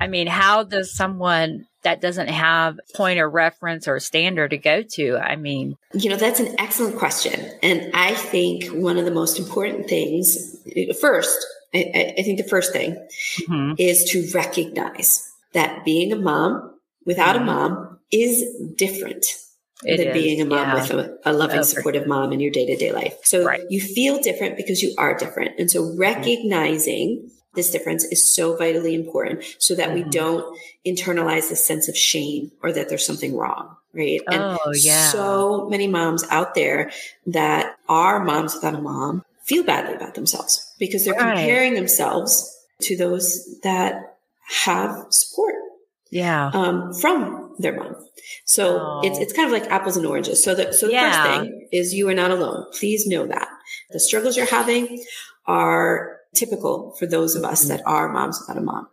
I 0.00 0.06
mean, 0.08 0.26
how 0.26 0.64
does 0.64 0.96
someone 0.96 1.66
that 1.82 2.00
doesn't 2.00 2.28
have 2.28 2.80
point 2.94 3.20
of 3.20 3.32
reference 3.32 3.86
or 3.86 4.00
standard 4.00 4.50
to 4.50 4.58
go 4.58 4.82
to? 4.82 5.16
I 5.16 5.36
mean, 5.36 5.76
you 5.92 6.10
know, 6.10 6.16
that's 6.16 6.40
an 6.40 6.54
excellent 6.58 6.96
question. 6.96 7.50
And 7.62 7.90
I 7.94 8.14
think 8.14 8.64
one 8.66 8.98
of 8.98 9.04
the 9.04 9.10
most 9.10 9.38
important 9.38 9.88
things, 9.88 10.56
first, 11.00 11.38
I, 11.74 12.14
I 12.18 12.22
think 12.22 12.38
the 12.38 12.48
first 12.48 12.72
thing 12.72 12.94
mm-hmm. 13.48 13.74
is 13.78 14.04
to 14.10 14.28
recognize 14.34 15.30
that 15.52 15.84
being 15.84 16.12
a 16.12 16.16
mom 16.16 16.74
without 17.04 17.36
mm-hmm. 17.36 17.48
a 17.48 17.52
mom 17.52 17.91
is 18.12 18.44
different 18.76 19.24
it 19.84 19.96
than 19.96 20.08
is, 20.08 20.14
being 20.14 20.40
a 20.40 20.44
mom 20.44 20.68
yeah. 20.68 20.74
with 20.74 20.90
a, 20.90 21.18
a 21.24 21.32
loving, 21.32 21.58
oh, 21.58 21.62
supportive 21.62 22.06
mom 22.06 22.32
in 22.32 22.40
your 22.40 22.52
day 22.52 22.66
to 22.66 22.76
day 22.76 22.92
life. 22.92 23.16
So 23.24 23.44
right. 23.44 23.62
you 23.68 23.80
feel 23.80 24.20
different 24.20 24.56
because 24.56 24.82
you 24.82 24.94
are 24.98 25.16
different. 25.16 25.58
And 25.58 25.70
so 25.70 25.94
recognizing 25.96 27.18
mm-hmm. 27.18 27.28
this 27.54 27.70
difference 27.70 28.04
is 28.04 28.34
so 28.34 28.56
vitally 28.56 28.94
important 28.94 29.44
so 29.58 29.74
that 29.74 29.88
mm-hmm. 29.88 30.04
we 30.04 30.10
don't 30.10 30.58
internalize 30.86 31.48
this 31.48 31.64
sense 31.64 31.88
of 31.88 31.96
shame 31.96 32.52
or 32.62 32.72
that 32.72 32.88
there's 32.88 33.06
something 33.06 33.36
wrong. 33.36 33.76
Right. 33.94 34.20
Oh, 34.30 34.58
and 34.64 34.76
yeah. 34.76 35.08
so 35.08 35.68
many 35.68 35.86
moms 35.86 36.24
out 36.30 36.54
there 36.54 36.92
that 37.26 37.76
are 37.88 38.24
moms 38.24 38.54
without 38.54 38.74
a 38.74 38.80
mom 38.80 39.24
feel 39.44 39.64
badly 39.64 39.94
about 39.94 40.14
themselves 40.14 40.72
because 40.78 41.04
they're 41.04 41.14
right. 41.14 41.36
comparing 41.36 41.74
themselves 41.74 42.48
to 42.82 42.96
those 42.96 43.60
that 43.62 44.16
have 44.64 45.06
support 45.10 45.54
yeah. 46.12 46.50
Um, 46.52 46.92
from 46.92 47.41
their 47.58 47.76
mom. 47.76 47.94
So 48.44 48.78
oh. 48.80 49.00
it's, 49.04 49.18
it's 49.18 49.32
kind 49.32 49.46
of 49.46 49.52
like 49.52 49.70
apples 49.70 49.96
and 49.96 50.06
oranges. 50.06 50.42
So 50.42 50.54
the, 50.54 50.72
so 50.72 50.86
the 50.86 50.92
yeah. 50.92 51.12
first 51.12 51.40
thing 51.40 51.68
is 51.72 51.94
you 51.94 52.08
are 52.08 52.14
not 52.14 52.30
alone. 52.30 52.66
Please 52.78 53.06
know 53.06 53.26
that 53.26 53.48
the 53.90 54.00
struggles 54.00 54.36
you're 54.36 54.46
having 54.46 55.04
are 55.46 56.18
typical 56.34 56.94
for 56.98 57.06
those 57.06 57.34
of 57.34 57.44
us 57.44 57.64
mm-hmm. 57.64 57.76
that 57.76 57.82
are 57.86 58.08
moms 58.12 58.40
without 58.40 58.60
a 58.60 58.64
mom. 58.64 58.88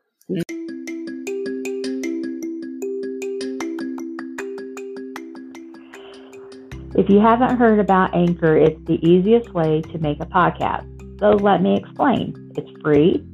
If 6.95 7.09
you 7.09 7.21
haven't 7.21 7.55
heard 7.57 7.79
about 7.79 8.13
Anchor, 8.13 8.57
it's 8.57 8.83
the 8.85 8.99
easiest 9.07 9.53
way 9.53 9.81
to 9.81 9.97
make 9.99 10.19
a 10.19 10.25
podcast. 10.25 10.85
So 11.19 11.29
let 11.29 11.61
me 11.61 11.77
explain. 11.77 12.51
It's 12.57 12.69
free 12.81 13.25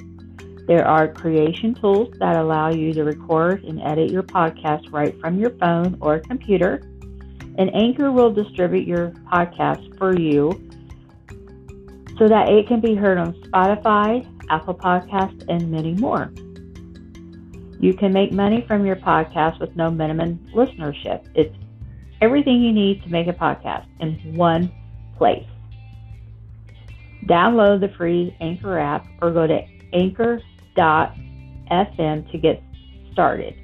there 0.68 0.88
are 0.88 1.08
creation 1.08 1.76
tools 1.76 2.14
that 2.20 2.36
allow 2.36 2.72
you 2.72 2.92
to 2.94 3.04
record 3.04 3.64
and 3.64 3.82
edit 3.82 4.10
your 4.10 4.24
podcast 4.24 4.92
right 4.92 5.20
from 5.20 5.40
your 5.40 5.52
phone 5.52 5.98
or 6.02 6.20
computer. 6.20 6.82
And 7.58 7.74
Anchor 7.76 8.12
will 8.12 8.34
distribute 8.34 8.88
your 8.88 9.12
podcast 9.32 9.98
for 9.98 10.20
you 10.20 10.52
so 12.18 12.28
that 12.28 12.50
it 12.50 12.68
can 12.68 12.80
be 12.80 12.96
heard 12.96 13.18
on 13.18 13.34
Spotify, 13.44 14.26
Apple 14.50 14.74
Podcasts, 14.74 15.46
and 15.48 15.70
many 15.70 15.94
more. 15.94 16.32
You 17.80 17.94
can 17.94 18.12
make 18.12 18.32
money 18.32 18.64
from 18.68 18.86
your 18.86 18.96
podcast 18.96 19.60
with 19.60 19.76
no 19.76 19.92
minimum 19.92 20.40
listenership. 20.54 21.28
It's 21.36 21.56
everything 22.22 22.62
you 22.62 22.72
need 22.72 23.04
to 23.04 23.10
make 23.10 23.28
a 23.28 23.34
podcast 23.34 23.86
in 24.00 24.36
one 24.36 24.72
place. 25.18 25.46
Download 27.26 27.80
the 27.80 27.90
free 27.98 28.36
Anchor 28.40 28.80
app 28.80 29.06
or 29.22 29.32
go 29.32 29.46
to 29.46 29.62
Anchor 29.94 30.42
FM 30.76 32.32
to 32.32 32.38
get 32.38 32.62
started. 33.12 33.56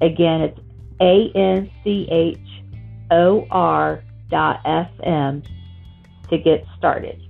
Again, 0.00 0.40
it's 0.42 0.58
A 1.00 1.30
N 1.34 1.70
C 1.84 2.08
H 2.10 2.38
or.fm 3.10 4.02
to 6.30 6.38
get 6.38 6.64
started. 6.76 7.22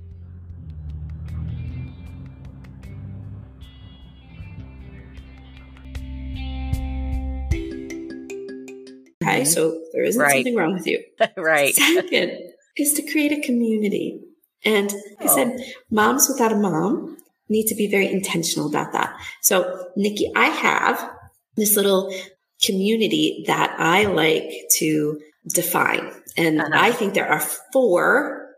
Okay, 9.22 9.44
so 9.44 9.80
there 9.92 10.04
isn't 10.04 10.20
right. 10.20 10.36
something 10.36 10.56
wrong 10.56 10.72
with 10.74 10.86
you. 10.86 11.02
right. 11.36 11.74
Second 11.74 12.32
is 12.76 12.92
to 12.94 13.02
create 13.10 13.32
a 13.32 13.40
community. 13.40 14.20
And 14.64 14.90
like 14.92 15.02
oh. 15.20 15.24
I 15.24 15.34
said, 15.34 15.56
oh. 15.58 15.64
moms 15.90 16.28
without 16.28 16.52
a 16.52 16.56
mom 16.56 17.18
need 17.48 17.66
to 17.66 17.74
be 17.74 17.88
very 17.88 18.10
intentional 18.10 18.68
about 18.68 18.92
that. 18.92 19.16
So, 19.42 19.86
Nikki, 19.96 20.30
I 20.36 20.46
have 20.46 21.10
this 21.56 21.76
little 21.76 22.12
community 22.64 23.44
that 23.46 23.74
I 23.78 24.04
like 24.04 24.50
to 24.76 25.20
define. 25.48 26.12
And 26.36 26.60
uh-huh. 26.60 26.70
I 26.72 26.92
think 26.92 27.14
there 27.14 27.28
are 27.28 27.40
four 27.72 28.48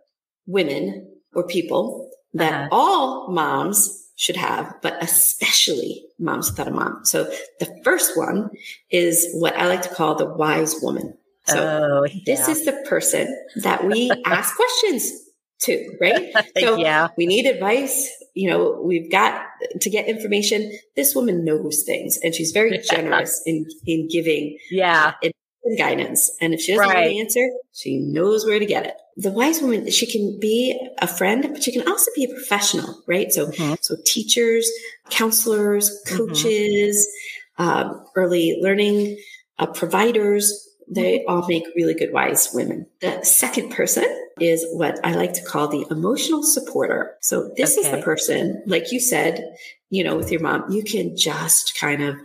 women 0.47 1.09
or 1.35 1.47
people 1.47 2.11
that 2.35 2.53
uh-huh. 2.53 2.69
all 2.73 3.31
moms 3.31 4.09
should 4.17 4.37
have, 4.37 4.75
but 4.83 5.03
especially 5.03 6.05
moms 6.19 6.51
without 6.51 6.69
a 6.69 6.71
mom. 6.71 7.01
So 7.05 7.25
the 7.59 7.81
first 7.83 8.17
one 8.17 8.51
is 8.91 9.29
what 9.33 9.57
I 9.57 9.67
like 9.67 9.83
to 9.83 9.89
call 9.89 10.15
the 10.15 10.27
wise 10.27 10.77
woman. 10.83 11.17
So 11.47 11.59
oh, 11.59 12.05
yeah. 12.05 12.21
this 12.27 12.49
is 12.49 12.67
the 12.67 12.85
person 12.89 13.35
that 13.63 13.85
we 13.85 14.11
ask 14.27 14.55
questions 14.55 15.11
to, 15.63 15.97
right? 16.01 16.33
So 16.59 16.77
yeah. 16.77 17.09
we 17.17 17.27
need 17.27 17.47
advice. 17.47 18.09
You 18.35 18.51
know, 18.51 18.83
we've 18.83 19.11
got 19.11 19.45
to 19.81 19.91
get 19.91 20.09
information. 20.09 20.73
This 20.97 21.15
woman 21.15 21.45
knows 21.45 21.83
things 21.85 22.19
and 22.23 22.35
she's 22.35 22.53
very 22.53 22.79
generous 22.91 23.41
in, 23.47 23.67
in 23.87 24.09
giving 24.09 24.59
yeah. 24.71 25.13
Uh, 25.23 25.29
and 25.65 25.79
guidance. 25.79 26.31
And 26.41 26.55
if 26.55 26.61
she 26.61 26.73
doesn't 26.73 26.89
right. 26.89 27.05
know 27.05 27.09
the 27.09 27.21
answer, 27.21 27.49
she 27.73 27.99
knows 27.99 28.45
where 28.45 28.59
to 28.59 28.67
get 28.67 28.87
it. 28.87 28.95
The 29.17 29.31
wise 29.31 29.61
woman, 29.61 29.91
she 29.91 30.11
can 30.11 30.39
be 30.41 30.79
a 30.99 31.07
friend, 31.07 31.47
but 31.53 31.63
she 31.63 31.73
can 31.73 31.87
also 31.87 32.11
be 32.15 32.25
a 32.25 32.29
professional, 32.29 33.03
right? 33.07 33.31
So, 33.31 33.47
mm-hmm. 33.47 33.75
so 33.81 33.97
teachers, 34.07 34.71
counselors, 35.11 35.91
mm-hmm. 35.91 36.17
coaches, 36.17 37.07
mm-hmm. 37.59 37.69
um, 37.69 38.05
early 38.17 38.59
learning 38.63 39.19
uh, 39.59 39.67
providers, 39.67 40.70
they 40.91 41.25
all 41.27 41.47
make 41.47 41.65
really 41.77 41.95
good 41.95 42.13
wise 42.13 42.51
women. 42.53 42.87
The 43.01 43.23
second 43.23 43.71
person 43.71 44.05
is 44.41 44.67
what 44.73 44.99
I 45.05 45.15
like 45.15 45.35
to 45.35 45.45
call 45.45 45.69
the 45.69 45.87
emotional 45.91 46.43
supporter. 46.43 47.17
So 47.21 47.53
this 47.57 47.79
okay. 47.79 47.87
is 47.87 47.97
the 47.97 48.03
person, 48.03 48.63
like 48.67 48.91
you 48.91 48.99
said, 48.99 49.55
you 49.91 50.03
know, 50.03 50.17
with 50.17 50.33
your 50.33 50.41
mom, 50.41 50.71
you 50.71 50.83
can 50.83 51.17
just 51.17 51.79
kind 51.79 52.03
of 52.03 52.17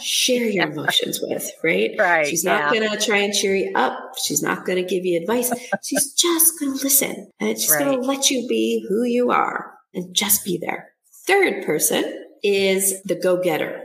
share 0.00 0.44
your 0.44 0.68
emotions 0.70 1.20
with, 1.22 1.50
right? 1.62 1.92
Right. 1.98 2.26
She's 2.26 2.44
not 2.44 2.74
yeah. 2.74 2.80
going 2.80 2.90
to 2.90 3.04
try 3.04 3.18
and 3.18 3.32
cheer 3.32 3.54
you 3.54 3.72
up. 3.74 3.98
She's 4.22 4.42
not 4.42 4.64
going 4.64 4.76
to 4.76 4.88
give 4.88 5.04
you 5.04 5.20
advice. 5.20 5.52
She's 5.82 6.12
just 6.12 6.58
going 6.60 6.76
to 6.76 6.84
listen 6.84 7.30
and 7.40 7.58
she's 7.58 7.70
right. 7.70 7.84
going 7.84 8.02
to 8.02 8.06
let 8.06 8.30
you 8.30 8.46
be 8.48 8.84
who 8.88 9.04
you 9.04 9.30
are 9.30 9.72
and 9.94 10.14
just 10.14 10.44
be 10.44 10.58
there. 10.58 10.90
Third 11.26 11.64
person 11.64 12.26
is 12.42 13.00
the 13.04 13.14
go 13.14 13.40
getter. 13.40 13.83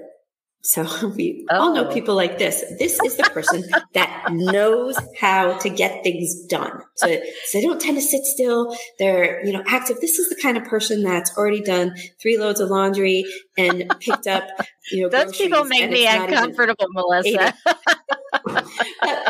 So 0.61 0.85
we 1.15 1.45
oh. 1.49 1.59
all 1.59 1.73
know 1.73 1.87
oh. 1.87 1.93
people 1.93 2.15
like 2.15 2.37
this. 2.37 2.63
This 2.77 2.99
is 3.03 3.15
the 3.17 3.23
person 3.23 3.63
that 3.93 4.27
knows 4.31 4.97
how 5.19 5.57
to 5.59 5.69
get 5.69 6.03
things 6.03 6.45
done. 6.47 6.81
So, 6.95 7.07
so, 7.45 7.57
they 7.57 7.61
don't 7.61 7.79
tend 7.79 7.97
to 7.97 8.01
sit 8.01 8.23
still. 8.23 8.75
They're, 8.97 9.45
you 9.45 9.53
know, 9.53 9.63
active. 9.67 9.99
This 10.01 10.19
is 10.19 10.29
the 10.29 10.35
kind 10.41 10.57
of 10.57 10.65
person 10.65 11.03
that's 11.03 11.37
already 11.37 11.61
done 11.61 11.95
three 12.21 12.37
loads 12.37 12.59
of 12.59 12.69
laundry 12.69 13.25
and 13.57 13.91
picked 13.99 14.27
up, 14.27 14.47
you 14.91 15.03
know, 15.03 15.09
those 15.09 15.35
people 15.35 15.63
make 15.65 15.89
me 15.89 16.07
uncomfortable, 16.07 16.87
Melissa. 16.89 17.53
but, 18.45 18.65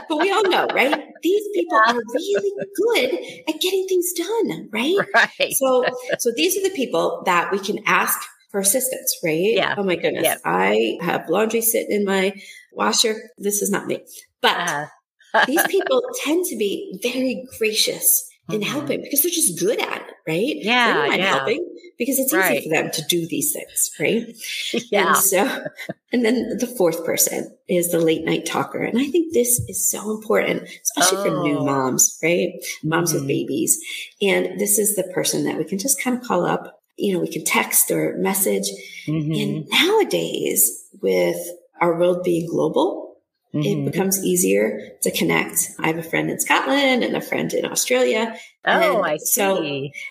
but, 0.10 0.18
we 0.18 0.32
all 0.32 0.44
know, 0.44 0.68
right? 0.74 1.04
These 1.22 1.48
people 1.54 1.80
yeah. 1.86 1.94
are 1.94 2.02
really 2.14 2.54
good 2.76 3.14
at 3.48 3.62
getting 3.62 3.88
things 3.88 4.14
done, 4.14 4.70
right? 4.72 4.96
Right. 5.40 5.54
So, 5.54 5.86
so 6.18 6.32
these 6.36 6.58
are 6.58 6.64
the 6.64 6.74
people 6.76 7.24
that 7.26 7.52
we 7.52 7.60
can 7.60 7.80
ask 7.86 8.20
for 8.50 8.60
assistance, 8.60 9.18
right? 9.24 9.40
Yeah. 9.40 9.76
Oh 9.78 9.84
my 9.84 9.96
goodness. 9.96 10.24
Yeah. 10.24 10.38
I 10.44 10.98
have 11.02 11.30
laundry 11.30 11.62
sitting 11.62 11.96
in 11.96 12.06
my 12.06 12.34
washer. 12.72 13.32
This 13.38 13.62
is 13.62 13.70
not 13.70 13.88
me. 13.88 14.04
But 14.42 14.58
uh-huh. 14.58 15.46
these 15.48 15.66
people 15.68 16.02
tend 16.24 16.46
to 16.46 16.58
be 16.58 17.00
very 17.02 17.48
gracious 17.58 18.28
in 18.50 18.62
mm-hmm. 18.62 18.72
helping 18.72 19.02
because 19.02 19.22
they're 19.22 19.32
just 19.32 19.60
good 19.60 19.80
at 19.80 20.02
it, 20.02 20.14
right? 20.28 20.56
Yeah. 20.56 20.88
They 20.88 20.94
don't 20.94 21.10
mind 21.10 21.22
yeah. 21.22 21.36
helping 21.36 21.76
because 22.00 22.18
it's 22.18 22.34
right. 22.34 22.58
easy 22.58 22.70
for 22.70 22.76
them 22.76 22.92
to 22.92 23.02
do 23.04 23.28
these 23.28 23.54
things, 23.54 23.92
right? 24.00 24.84
yeah. 24.92 25.10
And 25.10 25.18
so, 25.18 25.66
and 26.12 26.26
then 26.26 26.58
the 26.58 26.66
fourth 26.66 27.06
person 27.06 27.56
is 27.68 27.92
the 27.92 28.00
late 28.00 28.26
night 28.26 28.46
talker. 28.46 28.82
And 28.82 28.98
I 28.98 29.06
think 29.06 29.34
this 29.34 29.60
is 29.68 29.92
so 29.92 30.10
important, 30.16 30.64
especially 30.64 31.18
oh. 31.20 31.24
for 31.24 31.44
new 31.44 31.58
oh. 31.60 31.66
moms, 31.66 32.18
right? 32.24 32.54
Moms 32.84 33.12
mm-hmm. 33.12 33.20
with 33.20 33.28
babies. 33.28 33.80
And 34.22 34.60
this 34.60 34.80
is 34.80 34.96
the 34.96 35.04
person 35.14 35.44
that 35.44 35.58
we 35.58 35.66
can 35.66 35.78
just 35.78 36.02
kind 36.02 36.18
of 36.18 36.24
call 36.24 36.46
up 36.46 36.79
you 37.00 37.14
know, 37.14 37.20
we 37.20 37.32
can 37.32 37.46
text 37.46 37.90
or 37.92 38.18
message. 38.18 38.70
Mm-hmm. 39.08 39.34
And 39.34 39.68
nowadays, 39.70 40.88
with 41.02 41.38
our 41.80 41.98
world 41.98 42.24
being 42.24 42.50
global, 42.50 43.18
mm-hmm. 43.54 43.66
it 43.66 43.92
becomes 43.92 44.24
easier 44.24 44.98
to 45.02 45.12
connect. 45.12 45.70
I 45.80 45.88
have 45.88 45.98
a 45.98 46.04
friend 46.04 46.30
in 46.30 46.40
Scotland 46.40 47.04
and 47.04 47.16
a 47.16 47.22
friend 47.22 47.52
in 47.54 47.66
Australia. 47.66 48.36
Oh, 48.66 49.02
I 49.02 49.18
see. 49.18 49.26
So 49.26 49.64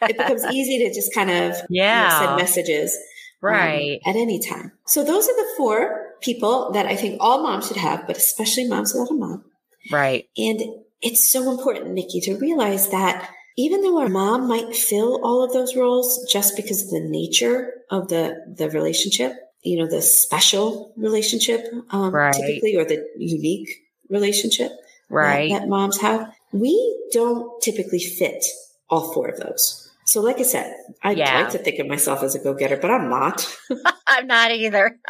it 0.06 0.16
becomes 0.16 0.44
easy 0.52 0.78
to 0.78 0.94
just 0.94 1.14
kind 1.14 1.30
of 1.30 1.56
yeah. 1.68 2.04
You 2.04 2.20
know, 2.20 2.26
send 2.26 2.36
messages. 2.38 2.96
Um, 3.40 3.50
right. 3.50 4.00
Um, 4.04 4.10
at 4.10 4.16
any 4.18 4.40
time. 4.40 4.72
So 4.86 5.04
those 5.04 5.28
are 5.28 5.36
the 5.36 5.48
four 5.56 6.14
people 6.20 6.72
that 6.72 6.86
I 6.86 6.96
think 6.96 7.18
all 7.20 7.42
moms 7.42 7.68
should 7.68 7.76
have, 7.76 8.06
but 8.06 8.16
especially 8.16 8.66
moms 8.66 8.92
without 8.92 9.12
a 9.12 9.14
mom. 9.14 9.44
Right. 9.92 10.28
And 10.36 10.60
it's 11.00 11.30
so 11.30 11.50
important, 11.50 11.92
Nikki, 11.92 12.20
to 12.22 12.36
realize 12.36 12.88
that 12.88 13.30
even 13.58 13.82
though 13.82 13.98
our 13.98 14.08
mom 14.08 14.46
might 14.46 14.74
fill 14.74 15.20
all 15.24 15.42
of 15.42 15.52
those 15.52 15.74
roles 15.74 16.24
just 16.30 16.54
because 16.54 16.84
of 16.84 16.90
the 16.90 17.00
nature 17.00 17.72
of 17.90 18.06
the, 18.06 18.44
the 18.56 18.70
relationship, 18.70 19.32
you 19.62 19.76
know, 19.76 19.88
the 19.88 20.00
special 20.00 20.92
relationship, 20.96 21.66
um, 21.90 22.14
right. 22.14 22.32
typically, 22.32 22.76
or 22.76 22.84
the 22.84 23.04
unique 23.18 23.68
relationship 24.08 24.70
right. 25.10 25.50
that, 25.50 25.62
that 25.62 25.68
moms 25.68 26.00
have, 26.00 26.32
we 26.52 26.72
don't 27.12 27.60
typically 27.60 27.98
fit 27.98 28.44
all 28.90 29.12
four 29.12 29.28
of 29.28 29.40
those. 29.40 29.90
So, 30.04 30.20
like 30.20 30.38
I 30.38 30.44
said, 30.44 30.72
I 31.02 31.10
yeah. 31.10 31.40
like 31.40 31.50
to 31.50 31.58
think 31.58 31.80
of 31.80 31.88
myself 31.88 32.22
as 32.22 32.36
a 32.36 32.38
go 32.38 32.54
getter, 32.54 32.76
but 32.76 32.92
I'm 32.92 33.10
not. 33.10 33.44
I'm 34.06 34.28
not 34.28 34.52
either. 34.52 35.00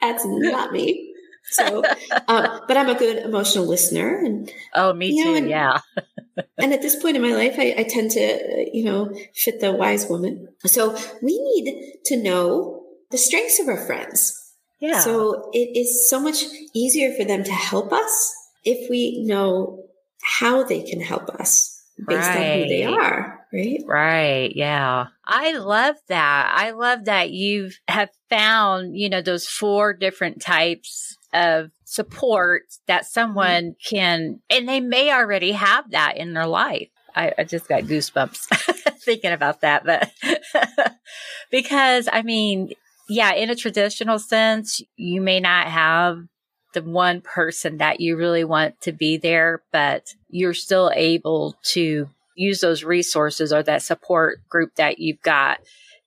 That's 0.00 0.24
not 0.26 0.72
me. 0.72 1.14
So, 1.52 1.84
um, 2.28 2.62
but 2.66 2.76
I'm 2.76 2.88
a 2.88 2.98
good 2.98 3.18
emotional 3.18 3.66
listener, 3.66 4.18
and 4.18 4.52
oh, 4.74 4.92
me 4.92 5.22
too. 5.22 5.30
Know, 5.30 5.34
and, 5.36 5.48
yeah. 5.48 5.78
And 6.58 6.72
at 6.72 6.82
this 6.82 7.00
point 7.00 7.16
in 7.16 7.22
my 7.22 7.34
life, 7.34 7.54
I, 7.58 7.74
I 7.78 7.82
tend 7.84 8.10
to, 8.12 8.20
uh, 8.20 8.64
you 8.72 8.84
know, 8.84 9.14
fit 9.34 9.60
the 9.60 9.72
wise 9.72 10.06
woman. 10.08 10.48
So 10.64 10.96
we 11.22 11.38
need 11.38 12.00
to 12.06 12.22
know 12.22 12.84
the 13.10 13.18
strengths 13.18 13.60
of 13.60 13.68
our 13.68 13.84
friends. 13.86 14.38
Yeah. 14.80 15.00
So 15.00 15.50
it 15.52 15.76
is 15.76 16.08
so 16.08 16.20
much 16.20 16.44
easier 16.74 17.14
for 17.14 17.24
them 17.24 17.44
to 17.44 17.52
help 17.52 17.92
us 17.92 18.34
if 18.64 18.90
we 18.90 19.24
know 19.24 19.84
how 20.22 20.64
they 20.64 20.82
can 20.82 21.00
help 21.00 21.28
us 21.30 21.80
based 22.06 22.28
right. 22.28 22.52
on 22.52 22.58
who 22.58 22.68
they 22.68 22.84
are. 22.84 23.46
Right. 23.52 23.82
Right. 23.86 24.52
Yeah. 24.56 25.06
I 25.26 25.52
love 25.52 25.96
that. 26.08 26.52
I 26.56 26.70
love 26.70 27.04
that 27.04 27.30
you 27.30 27.70
have 27.86 28.08
found, 28.30 28.96
you 28.96 29.10
know, 29.10 29.20
those 29.20 29.46
four 29.46 29.92
different 29.92 30.40
types 30.40 31.18
of 31.32 31.70
support 31.84 32.62
that 32.86 33.02
mm-hmm. 33.02 33.12
someone 33.12 33.76
can, 33.84 34.40
and 34.50 34.68
they 34.68 34.80
may 34.80 35.12
already 35.12 35.52
have 35.52 35.90
that 35.90 36.16
in 36.16 36.34
their 36.34 36.46
life. 36.46 36.88
I, 37.14 37.32
I 37.38 37.44
just 37.44 37.68
got 37.68 37.82
goosebumps 37.82 38.46
thinking 39.04 39.32
about 39.32 39.60
that, 39.60 39.84
but 39.84 40.10
because 41.50 42.08
I 42.10 42.22
mean, 42.22 42.72
yeah, 43.08 43.34
in 43.34 43.50
a 43.50 43.54
traditional 43.54 44.18
sense, 44.18 44.80
you 44.96 45.20
may 45.20 45.38
not 45.38 45.66
have 45.66 46.18
the 46.72 46.82
one 46.82 47.20
person 47.20 47.78
that 47.78 48.00
you 48.00 48.16
really 48.16 48.44
want 48.44 48.80
to 48.80 48.92
be 48.92 49.18
there, 49.18 49.62
but 49.72 50.14
you're 50.30 50.54
still 50.54 50.90
able 50.94 51.54
to 51.64 52.08
use 52.34 52.60
those 52.60 52.82
resources 52.82 53.52
or 53.52 53.62
that 53.62 53.82
support 53.82 54.38
group 54.48 54.74
that 54.76 54.98
you've 54.98 55.20
got, 55.20 55.60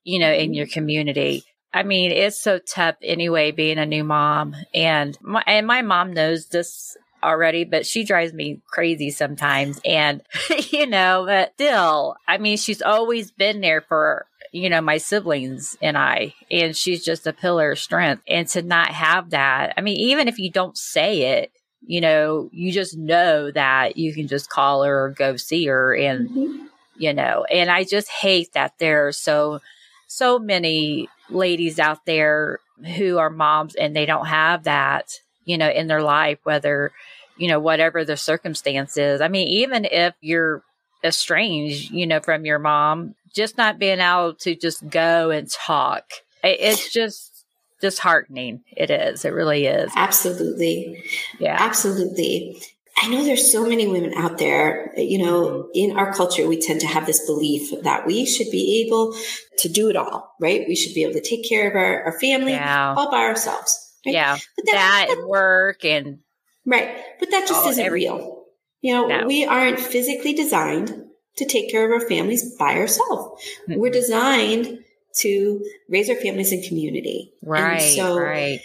you 0.04 0.18
know, 0.18 0.32
in 0.32 0.48
mm-hmm. 0.48 0.54
your 0.54 0.68
community 0.68 1.44
I 1.76 1.84
mean, 1.84 2.14
it's 2.14 2.40
so 2.40 2.58
tough 2.60 2.96
anyway, 3.02 3.52
being 3.52 3.78
a 3.78 3.86
new 3.86 4.06
mom. 4.06 4.56
And 4.74 5.18
my, 5.22 5.44
and 5.46 5.68
my 5.68 5.82
mom 5.82 6.14
knows 6.14 6.46
this 6.46 6.96
already, 7.22 7.66
but 7.66 7.86
she 7.86 8.06
drives 8.06 8.32
me 8.32 8.62
crazy 8.66 9.12
sometimes. 9.12 9.82
And, 9.84 10.22
you 10.70 10.88
know, 10.88 11.26
but 11.28 11.52
still, 11.56 12.16
I 12.26 12.38
mean, 12.38 12.56
she's 12.56 12.82
always 12.82 13.30
been 13.30 13.60
there 13.60 13.82
for, 13.82 14.26
you 14.54 14.70
know, 14.70 14.80
my 14.80 14.96
siblings 14.96 15.78
and 15.82 15.98
I, 15.98 16.34
and 16.50 16.78
she's 16.78 17.04
just 17.04 17.28
a 17.28 17.34
pillar 17.34 17.72
of 17.72 17.80
strength. 17.80 18.24
And 18.26 18.48
to 18.50 18.62
not 18.62 18.88
have 18.88 19.32
that, 19.32 19.74
I 19.76 19.82
mean, 19.82 19.98
even 19.98 20.30
if 20.30 20.40
you 20.40 20.50
don't 20.50 20.78
say 20.78 21.42
it, 21.42 21.52
you 21.86 22.00
know, 22.00 22.50
you 22.54 22.72
just 22.72 22.98
know 22.98 23.52
that 23.52 23.98
you 23.98 24.14
can 24.14 24.30
just 24.30 24.50
call 24.50 24.84
her 24.84 25.04
or 25.04 25.10
go 25.10 25.36
see 25.36 25.66
her 25.66 25.94
and, 25.94 26.30
mm-hmm. 26.30 26.66
you 26.98 27.14
know, 27.14 27.44
and 27.52 27.70
I 27.70 27.84
just 27.84 28.10
hate 28.10 28.54
that 28.54 28.76
there 28.80 29.08
are 29.08 29.12
so, 29.12 29.60
so 30.08 30.40
many 30.40 31.10
ladies 31.30 31.80
out 31.80 32.06
there 32.06 32.60
who 32.98 33.18
are 33.18 33.30
moms 33.30 33.76
and 33.76 33.96
they 33.96 34.06
don't 34.06 34.28
have 34.28 34.64
that, 34.66 35.20
you 35.46 35.58
know, 35.58 35.70
in 35.70 35.88
their 35.88 36.02
life, 36.02 36.40
whether, 36.44 36.92
you 37.38 37.48
know, 37.48 37.60
whatever 37.60 38.04
the 38.04 38.18
circumstances. 38.18 39.22
I 39.22 39.28
mean, 39.28 39.48
even 39.48 39.86
if 39.86 40.14
you're 40.22 40.62
estranged, 41.04 41.92
you 41.92 42.08
know, 42.08 42.20
from 42.20 42.46
your 42.46 42.60
mom, 42.60 43.16
just 43.34 43.58
not 43.58 43.80
being 43.80 44.00
able 44.00 44.34
to 44.36 44.56
just 44.56 44.88
go 44.90 45.30
and 45.30 45.50
talk, 45.50 46.06
it's 46.44 46.92
just 46.92 47.46
disheartening. 47.82 48.64
It 48.76 48.90
is. 48.90 49.26
It 49.26 49.34
really 49.34 49.66
is. 49.66 49.92
Absolutely. 49.96 51.04
Yeah. 51.40 51.58
Absolutely. 51.60 52.62
I 52.98 53.10
know 53.10 53.24
there's 53.24 53.52
so 53.52 53.68
many 53.68 53.88
women 53.88 54.14
out 54.16 54.38
there, 54.38 54.94
you 54.98 55.18
know, 55.18 55.70
in 55.74 55.98
our 55.98 56.14
culture, 56.14 56.48
we 56.48 56.60
tend 56.60 56.80
to 56.82 56.88
have 56.88 57.06
this 57.06 57.26
belief 57.26 57.74
that 57.84 58.06
we 58.06 58.26
should 58.26 58.50
be 58.52 58.86
able 58.86 59.14
to 59.58 59.70
do 59.70 59.90
it 59.90 59.98
all, 59.98 60.34
right? 60.40 60.66
We 60.68 60.76
should 60.76 60.94
be 60.94 61.04
able 61.04 61.14
to 61.14 61.22
take 61.22 61.48
care 61.48 61.70
of 61.70 61.76
our, 61.76 62.04
our 62.06 62.20
family 62.20 62.54
yeah. 62.54 62.94
all 62.96 63.12
by 63.12 63.24
ourselves. 63.24 63.94
Right? 64.06 64.14
Yeah. 64.14 64.38
But 64.56 64.66
that, 64.68 65.08
that, 65.10 65.16
that, 65.16 65.28
work 65.28 65.84
and. 65.84 66.20
Right. 66.66 66.90
But 67.20 67.32
that 67.32 67.48
just 67.48 67.68
isn't 67.68 67.84
everything. 67.84 68.14
real. 68.14 68.46
You 68.82 68.94
know, 68.94 69.08
no. 69.08 69.28
we 69.28 69.46
aren't 69.46 69.80
physically 69.80 70.34
designed 70.34 71.06
to 71.38 71.46
take 71.46 71.70
care 71.70 71.86
of 71.86 72.02
our 72.02 72.08
families 72.08 72.56
by 72.56 72.76
ourselves. 72.76 73.44
Mm-hmm. 73.68 73.80
We're 73.80 73.92
designed 73.92 74.80
to 75.18 75.66
raise 75.90 76.10
our 76.10 76.16
families 76.16 76.52
in 76.52 76.62
community. 76.62 77.34
Right. 77.44 77.82
And 77.82 77.96
so 77.96 78.18
right. 78.18 78.60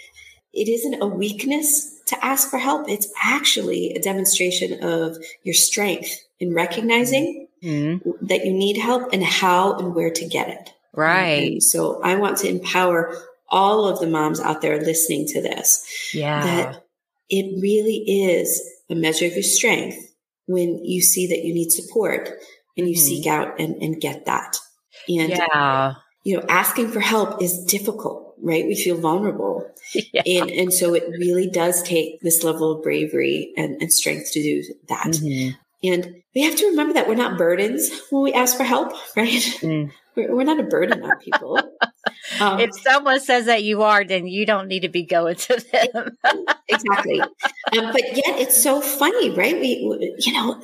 it 0.53 0.67
isn't 0.69 1.01
a 1.01 1.07
weakness 1.07 1.90
to 2.11 2.25
ask 2.25 2.49
for 2.49 2.59
help. 2.59 2.87
It's 2.87 3.11
actually 3.21 3.93
a 3.93 4.01
demonstration 4.01 4.83
of 4.83 5.17
your 5.43 5.55
strength 5.55 6.23
in 6.39 6.53
recognizing 6.53 7.47
mm-hmm. 7.63 8.25
that 8.25 8.45
you 8.45 8.53
need 8.53 8.77
help 8.77 9.11
and 9.13 9.23
how 9.23 9.77
and 9.77 9.95
where 9.95 10.11
to 10.11 10.27
get 10.27 10.49
it. 10.49 10.73
Right. 10.93 11.53
And 11.53 11.63
so 11.63 12.01
I 12.03 12.15
want 12.15 12.37
to 12.39 12.49
empower 12.49 13.15
all 13.49 13.87
of 13.87 13.99
the 13.99 14.07
moms 14.07 14.39
out 14.39 14.61
there 14.61 14.79
listening 14.79 15.27
to 15.27 15.41
this. 15.41 16.13
Yeah. 16.13 16.43
That 16.43 16.85
it 17.29 17.61
really 17.61 17.97
is 18.23 18.61
a 18.89 18.95
measure 18.95 19.25
of 19.25 19.33
your 19.33 19.43
strength 19.43 20.13
when 20.47 20.83
you 20.83 21.01
see 21.01 21.27
that 21.27 21.45
you 21.45 21.53
need 21.53 21.71
support 21.71 22.29
and 22.77 22.87
you 22.89 22.95
mm-hmm. 22.95 23.07
seek 23.07 23.27
out 23.27 23.59
and, 23.59 23.75
and 23.81 24.01
get 24.01 24.25
that. 24.25 24.57
And 25.07 25.29
yeah. 25.29 25.93
you 26.23 26.37
know, 26.37 26.45
asking 26.49 26.89
for 26.89 26.99
help 26.99 27.41
is 27.41 27.65
difficult, 27.65 28.20
right? 28.41 28.65
We 28.65 28.75
feel 28.75 28.97
vulnerable. 28.97 29.67
Yeah. 30.13 30.21
And 30.25 30.49
and 30.49 30.73
so 30.73 30.93
it 30.93 31.03
really 31.09 31.49
does 31.49 31.83
take 31.83 32.21
this 32.21 32.45
level 32.45 32.71
of 32.71 32.81
bravery 32.81 33.51
and, 33.57 33.81
and 33.81 33.91
strength 33.91 34.31
to 34.31 34.41
do 34.41 34.63
that. 34.87 35.07
Mm-hmm. 35.07 35.57
And 35.83 36.21
we 36.33 36.43
have 36.43 36.55
to 36.55 36.65
remember 36.67 36.93
that 36.93 37.09
we're 37.09 37.15
not 37.15 37.37
burdens 37.37 37.89
when 38.09 38.23
we 38.23 38.33
ask 38.33 38.55
for 38.55 38.63
help, 38.63 38.93
right? 39.17 39.27
Mm. 39.27 39.91
We're, 40.15 40.35
we're, 40.35 40.43
not 40.43 40.59
a 40.59 40.63
burden 40.63 41.03
on 41.03 41.17
people. 41.19 41.59
Um, 42.39 42.59
if 42.59 42.71
someone 42.81 43.19
says 43.19 43.45
that 43.45 43.63
you 43.63 43.83
are, 43.83 44.03
then 44.03 44.25
you 44.25 44.45
don't 44.45 44.67
need 44.67 44.81
to 44.81 44.89
be 44.89 45.03
going 45.03 45.35
to 45.35 45.63
them. 45.71 46.17
exactly. 46.67 47.19
Um, 47.21 47.91
but 47.91 48.03
yet 48.03 48.39
it's 48.39 48.61
so 48.63 48.81
funny, 48.81 49.29
right? 49.31 49.59
We, 49.59 50.15
you 50.17 50.33
know, 50.33 50.61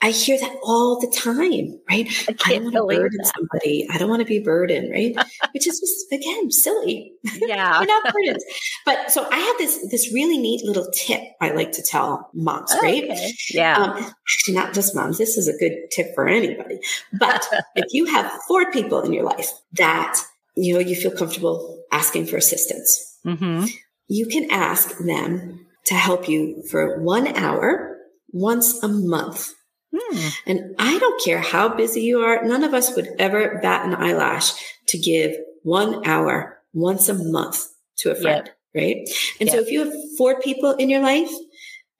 I 0.00 0.10
hear 0.10 0.38
that 0.38 0.56
all 0.62 1.00
the 1.00 1.08
time, 1.08 1.80
right? 1.90 2.06
I, 2.28 2.36
I 2.46 2.58
don't 2.58 2.72
want 2.72 2.76
to 2.76 2.82
burden 2.84 3.18
that. 3.18 3.32
somebody. 3.36 3.88
I 3.90 3.98
don't 3.98 4.08
want 4.08 4.20
to 4.20 4.26
be 4.26 4.38
burdened, 4.38 4.92
right? 4.92 5.16
Which 5.52 5.66
is 5.66 5.80
just 5.80 6.12
again 6.12 6.50
silly. 6.50 7.12
Yeah, 7.48 7.80
we're 7.80 7.86
not 7.86 8.12
burdens. 8.12 8.44
But 8.84 9.10
so 9.10 9.26
I 9.30 9.38
have 9.38 9.58
this 9.58 9.90
this 9.90 10.12
really 10.12 10.38
neat 10.38 10.64
little 10.64 10.88
tip 10.92 11.20
I 11.40 11.50
like 11.50 11.72
to 11.72 11.82
tell 11.82 12.30
moms, 12.34 12.70
oh, 12.74 12.80
right? 12.80 13.04
Okay. 13.04 13.32
Yeah, 13.50 13.76
um, 13.76 13.96
actually 13.96 14.54
not 14.54 14.74
just 14.74 14.94
moms. 14.94 15.18
This 15.18 15.36
is 15.36 15.48
a 15.48 15.56
good 15.58 15.72
tip 15.90 16.14
for 16.14 16.28
anybody. 16.28 16.78
But 17.18 17.46
if 17.76 17.86
you 17.92 18.06
have 18.06 18.30
four 18.46 18.70
people 18.70 19.00
in 19.02 19.12
your 19.12 19.24
life 19.24 19.50
that 19.72 20.18
you 20.56 20.74
know 20.74 20.80
you 20.80 20.94
feel 20.94 21.12
comfortable 21.12 21.84
asking 21.90 22.26
for 22.26 22.36
assistance, 22.36 23.18
mm-hmm. 23.24 23.64
you 24.08 24.26
can 24.26 24.50
ask 24.50 24.98
them 24.98 25.66
to 25.86 25.94
help 25.94 26.28
you 26.28 26.62
for 26.70 27.00
one 27.00 27.28
hour 27.36 27.96
once 28.32 28.82
a 28.82 28.88
month 28.88 29.54
Hmm. 30.00 30.28
And 30.46 30.74
I 30.78 30.98
don't 30.98 31.22
care 31.22 31.40
how 31.40 31.68
busy 31.68 32.02
you 32.02 32.20
are. 32.20 32.44
None 32.44 32.64
of 32.64 32.74
us 32.74 32.94
would 32.96 33.08
ever 33.18 33.58
bat 33.62 33.86
an 33.86 33.94
eyelash 33.94 34.52
to 34.88 34.98
give 34.98 35.36
one 35.62 36.06
hour 36.06 36.58
once 36.72 37.08
a 37.08 37.14
month 37.14 37.66
to 37.98 38.10
a 38.10 38.14
friend, 38.14 38.46
yep. 38.46 38.56
right? 38.74 39.08
And 39.40 39.48
yep. 39.48 39.50
so 39.50 39.60
if 39.60 39.70
you 39.70 39.84
have 39.84 39.92
four 40.16 40.40
people 40.40 40.72
in 40.72 40.88
your 40.88 41.02
life 41.02 41.30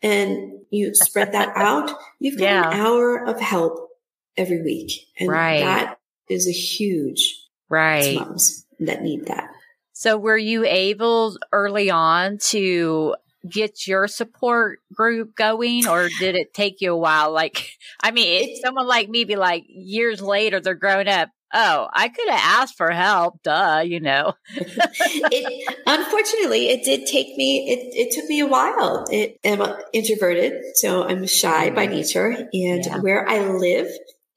and 0.02 0.60
you 0.70 0.94
spread 0.94 1.32
that 1.32 1.52
out, 1.56 1.90
you've 2.18 2.38
got 2.38 2.44
yeah. 2.44 2.70
an 2.70 2.80
hour 2.80 3.24
of 3.24 3.40
help 3.40 3.88
every 4.36 4.62
week. 4.62 4.92
And 5.18 5.28
right. 5.28 5.60
that 5.60 5.98
is 6.28 6.48
a 6.48 6.52
huge 6.52 7.36
right 7.68 8.14
moms 8.14 8.66
that 8.80 9.02
need 9.02 9.26
that. 9.26 9.50
So 9.92 10.16
were 10.16 10.38
you 10.38 10.64
able 10.64 11.36
early 11.52 11.90
on 11.90 12.38
to 12.38 13.16
get 13.48 13.86
your 13.86 14.08
support 14.08 14.80
group 14.92 15.34
going 15.34 15.86
or 15.86 16.08
did 16.20 16.34
it 16.34 16.54
take 16.54 16.80
you 16.80 16.92
a 16.92 16.96
while? 16.96 17.32
Like, 17.32 17.72
I 18.02 18.10
mean, 18.10 18.48
if 18.48 18.60
someone 18.60 18.86
like 18.86 19.08
me 19.08 19.24
be 19.24 19.36
like 19.36 19.64
years 19.68 20.20
later, 20.20 20.60
they're 20.60 20.74
grown 20.74 21.08
up. 21.08 21.30
Oh, 21.52 21.88
I 21.90 22.08
could 22.08 22.28
have 22.28 22.60
asked 22.60 22.76
for 22.76 22.90
help. 22.90 23.42
Duh, 23.42 23.82
you 23.84 24.00
know. 24.00 24.34
it, 24.54 25.74
unfortunately, 25.86 26.68
it 26.68 26.84
did 26.84 27.06
take 27.06 27.38
me. 27.38 27.70
It, 27.70 28.08
it 28.08 28.14
took 28.14 28.28
me 28.28 28.40
a 28.40 28.46
while. 28.46 29.06
It, 29.10 29.38
I'm 29.44 29.62
introverted, 29.94 30.62
so 30.74 31.04
I'm 31.04 31.26
shy 31.26 31.70
by 31.70 31.86
mm. 31.86 31.92
nature, 31.92 32.28
and 32.28 32.84
yeah. 32.84 32.98
where 32.98 33.26
I 33.26 33.48
live 33.48 33.88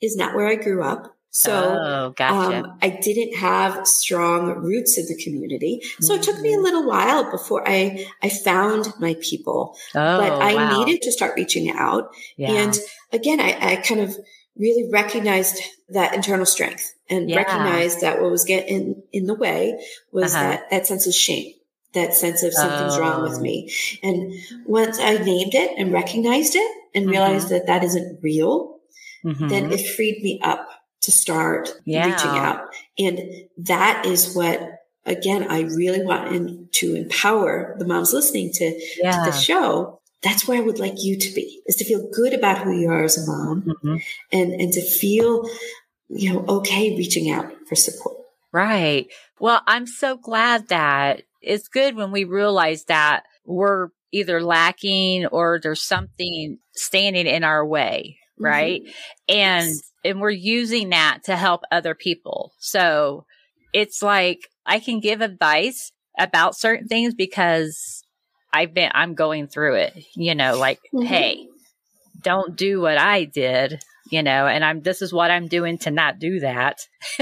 is 0.01 0.15
not 0.15 0.35
where 0.35 0.47
I 0.47 0.55
grew 0.55 0.83
up. 0.83 1.13
So 1.33 1.79
oh, 1.81 2.09
gotcha. 2.11 2.57
um, 2.57 2.77
I 2.81 2.89
didn't 2.89 3.37
have 3.37 3.87
strong 3.87 4.49
roots 4.49 4.97
in 4.97 5.05
the 5.07 5.23
community. 5.23 5.81
So 6.01 6.13
mm-hmm. 6.13 6.21
it 6.21 6.25
took 6.25 6.39
me 6.41 6.49
a 6.49 6.55
mm-hmm. 6.55 6.63
little 6.63 6.85
while 6.85 7.31
before 7.31 7.67
I, 7.67 8.05
I 8.21 8.27
found 8.27 8.93
my 8.99 9.15
people. 9.21 9.77
Oh, 9.95 10.17
but 10.17 10.33
I 10.33 10.55
wow. 10.55 10.77
needed 10.77 11.01
to 11.03 11.11
start 11.11 11.33
reaching 11.37 11.71
out. 11.71 12.13
Yeah. 12.35 12.51
And 12.51 12.77
again, 13.13 13.39
I, 13.39 13.57
I 13.61 13.75
kind 13.77 14.01
of 14.01 14.13
really 14.57 14.91
recognized 14.91 15.57
that 15.89 16.13
internal 16.13 16.45
strength 16.45 16.93
and 17.09 17.29
yeah. 17.29 17.37
recognized 17.37 18.01
that 18.01 18.21
what 18.21 18.29
was 18.29 18.43
getting 18.43 19.01
in, 19.13 19.25
the 19.25 19.33
way 19.33 19.81
was 20.11 20.35
uh-huh. 20.35 20.43
that, 20.43 20.69
that 20.69 20.87
sense 20.87 21.07
of 21.07 21.13
shame 21.13 21.53
that 21.93 22.13
sense 22.13 22.41
of 22.41 22.53
something's 22.53 22.95
oh. 22.95 23.01
wrong 23.01 23.21
with 23.21 23.33
oh. 23.33 23.41
me. 23.41 23.69
And 24.01 24.33
once 24.65 24.97
I 24.97 25.17
named 25.17 25.53
it 25.53 25.77
and 25.77 25.91
recognized 25.91 26.55
it 26.55 26.77
and 26.95 27.03
mm-hmm. 27.03 27.11
realized 27.11 27.49
that 27.49 27.67
that 27.67 27.83
isn't 27.83 28.23
real, 28.23 28.79
mm-hmm. 29.25 29.49
then 29.49 29.73
it 29.73 29.85
freed 29.85 30.23
me 30.23 30.39
up 30.41 30.69
to 31.01 31.11
start 31.11 31.69
yeah. 31.85 32.05
reaching 32.05 32.29
out. 32.29 32.69
And 32.97 33.19
that 33.57 34.05
is 34.05 34.35
what, 34.35 34.61
again, 35.05 35.47
I 35.49 35.61
really 35.61 36.03
want 36.03 36.73
to 36.73 36.95
empower 36.95 37.75
the 37.79 37.85
moms 37.85 38.13
listening 38.13 38.51
to, 38.53 38.79
yeah. 38.97 39.23
to 39.23 39.31
the 39.31 39.37
show. 39.37 39.99
That's 40.21 40.47
where 40.47 40.59
I 40.59 40.61
would 40.61 40.77
like 40.77 40.95
you 40.97 41.17
to 41.17 41.33
be 41.33 41.61
is 41.65 41.75
to 41.77 41.85
feel 41.85 42.07
good 42.13 42.33
about 42.33 42.59
who 42.59 42.71
you 42.71 42.89
are 42.89 43.03
as 43.03 43.17
a 43.17 43.25
mom 43.25 43.63
mm-hmm. 43.63 43.97
and, 44.31 44.53
and 44.53 44.71
to 44.73 44.81
feel, 44.81 45.49
you 46.09 46.31
know, 46.31 46.45
okay 46.47 46.95
reaching 46.95 47.31
out 47.31 47.51
for 47.67 47.75
support. 47.75 48.17
Right. 48.51 49.07
Well, 49.39 49.61
I'm 49.65 49.87
so 49.87 50.17
glad 50.17 50.67
that 50.67 51.23
it's 51.41 51.67
good 51.67 51.95
when 51.95 52.11
we 52.11 52.25
realize 52.25 52.83
that 52.83 53.23
we're 53.45 53.89
either 54.11 54.43
lacking 54.43 55.25
or 55.27 55.59
there's 55.59 55.81
something 55.81 56.59
standing 56.75 57.25
in 57.25 57.43
our 57.43 57.65
way. 57.65 58.17
Mm-hmm. 58.41 58.45
Right. 58.45 58.81
Mm-hmm. 58.81 59.35
And 59.35 59.75
and 60.03 60.21
we're 60.21 60.29
using 60.31 60.89
that 60.89 61.19
to 61.25 61.35
help 61.35 61.61
other 61.71 61.95
people. 61.95 62.53
So 62.59 63.25
it's 63.73 64.01
like 64.01 64.49
I 64.65 64.79
can 64.79 64.99
give 64.99 65.21
advice 65.21 65.91
about 66.19 66.55
certain 66.55 66.87
things 66.87 67.13
because 67.13 68.03
I've 68.53 68.73
been, 68.73 68.91
I'm 68.93 69.15
going 69.15 69.47
through 69.47 69.75
it, 69.75 70.05
you 70.15 70.35
know, 70.35 70.57
like, 70.57 70.79
mm-hmm. 70.93 71.05
Hey, 71.05 71.47
don't 72.21 72.55
do 72.55 72.81
what 72.81 72.97
I 72.97 73.23
did, 73.23 73.81
you 74.09 74.21
know, 74.23 74.45
and 74.45 74.63
I'm, 74.63 74.81
this 74.81 75.01
is 75.01 75.13
what 75.13 75.31
I'm 75.31 75.47
doing 75.47 75.77
to 75.79 75.91
not 75.91 76.19
do 76.19 76.41
that. 76.41 76.79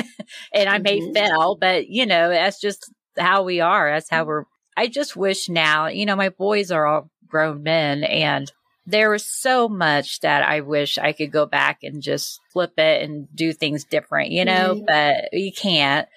and 0.54 0.70
I 0.70 0.80
mm-hmm. 0.80 0.84
may 0.84 1.14
fail, 1.14 1.58
but 1.60 1.88
you 1.88 2.06
know, 2.06 2.30
that's 2.30 2.60
just 2.60 2.92
how 3.18 3.44
we 3.44 3.60
are. 3.62 3.92
That's 3.92 4.10
how 4.10 4.26
we're, 4.26 4.46
I 4.76 4.88
just 4.88 5.16
wish 5.16 5.50
now, 5.50 5.88
you 5.88 6.06
know, 6.06 6.16
my 6.16 6.30
boys 6.30 6.72
are 6.72 6.86
all 6.86 7.12
grown 7.28 7.64
men 7.64 8.04
and 8.04 8.52
there 8.90 9.12
was 9.12 9.26
so 9.26 9.70
much 9.70 10.20
that 10.22 10.48
I 10.48 10.62
wish 10.62 10.98
I 10.98 11.14
could 11.14 11.32
go 11.32 11.46
back 11.46 11.84
and 11.84 12.02
just 12.02 12.42
flip 12.52 12.74
it 12.78 13.04
and 13.04 13.28
do 13.36 13.54
things 13.54 13.84
different, 13.84 14.32
you 14.32 14.46
know, 14.46 14.76
mm-hmm. 14.76 14.86
but 14.86 15.34
you 15.34 15.52
can't. 15.52 16.08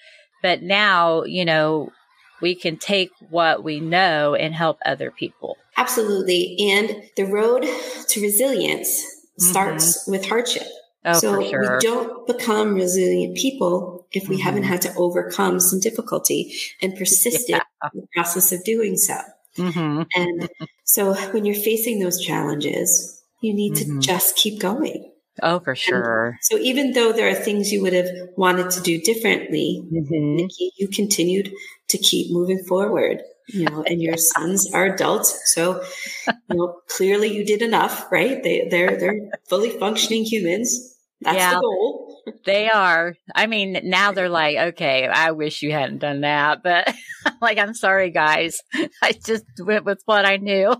But 0.42 0.62
now, 0.62 1.24
you 1.24 1.44
know, 1.44 1.92
we 2.40 2.54
can 2.54 2.78
take 2.78 3.10
what 3.30 3.62
we 3.62 3.78
know 3.78 4.34
and 4.34 4.54
help 4.54 4.78
other 4.84 5.10
people. 5.10 5.58
Absolutely. 5.76 6.56
And 6.60 7.02
the 7.16 7.24
road 7.24 7.66
to 8.08 8.20
resilience 8.20 9.04
starts 9.38 10.02
mm-hmm. 10.02 10.12
with 10.12 10.26
hardship. 10.26 10.66
Oh, 11.04 11.14
so 11.14 11.42
sure. 11.42 11.78
we 11.78 11.78
don't 11.80 12.26
become 12.26 12.74
resilient 12.74 13.36
people 13.36 14.06
if 14.12 14.28
we 14.28 14.36
mm-hmm. 14.36 14.44
haven't 14.44 14.62
had 14.64 14.82
to 14.82 14.94
overcome 14.94 15.60
some 15.60 15.80
difficulty 15.80 16.54
and 16.80 16.96
persisted 16.96 17.50
yeah. 17.50 17.88
in 17.92 18.00
the 18.00 18.06
process 18.14 18.52
of 18.52 18.62
doing 18.64 18.96
so. 18.96 19.16
Mm-hmm. 19.58 20.02
And 20.14 20.48
so 20.92 21.14
when 21.32 21.46
you're 21.46 21.54
facing 21.54 22.00
those 22.00 22.20
challenges, 22.20 23.22
you 23.40 23.54
need 23.54 23.72
mm-hmm. 23.72 24.00
to 24.00 24.06
just 24.06 24.36
keep 24.36 24.60
going. 24.60 25.10
Oh, 25.42 25.58
for 25.58 25.74
sure. 25.74 26.26
And 26.26 26.38
so 26.42 26.58
even 26.58 26.92
though 26.92 27.14
there 27.14 27.30
are 27.30 27.34
things 27.34 27.72
you 27.72 27.80
would 27.80 27.94
have 27.94 28.10
wanted 28.36 28.70
to 28.72 28.82
do 28.82 29.00
differently, 29.00 29.82
mm-hmm. 29.82 30.36
Nikki, 30.36 30.70
you 30.76 30.88
continued 30.88 31.50
to 31.88 31.96
keep 31.96 32.30
moving 32.30 32.62
forward. 32.62 33.22
you 33.48 33.64
know, 33.64 33.82
and 33.82 34.00
your 34.02 34.16
sons 34.16 34.72
are 34.72 34.84
adults. 34.86 35.52
So, 35.54 35.82
you 36.26 36.34
know, 36.50 36.80
clearly 36.88 37.34
you 37.34 37.44
did 37.44 37.62
enough, 37.62 38.10
right? 38.12 38.42
They, 38.42 38.68
they're, 38.70 38.98
they're 38.98 39.30
fully 39.48 39.70
functioning 39.70 40.24
humans. 40.24 40.96
That's 41.20 41.38
yeah, 41.38 41.54
the 41.54 41.60
goal. 41.60 42.11
They 42.44 42.68
are. 42.68 43.14
I 43.34 43.46
mean, 43.46 43.80
now 43.84 44.12
they're 44.12 44.28
like, 44.28 44.56
okay, 44.56 45.06
I 45.06 45.32
wish 45.32 45.62
you 45.62 45.72
hadn't 45.72 45.98
done 45.98 46.22
that, 46.22 46.62
but 46.62 46.92
like, 47.40 47.58
I'm 47.58 47.74
sorry, 47.74 48.10
guys. 48.10 48.60
I 49.02 49.12
just 49.12 49.44
went 49.60 49.84
with 49.84 50.02
what 50.04 50.24
I 50.24 50.36
knew. 50.36 50.74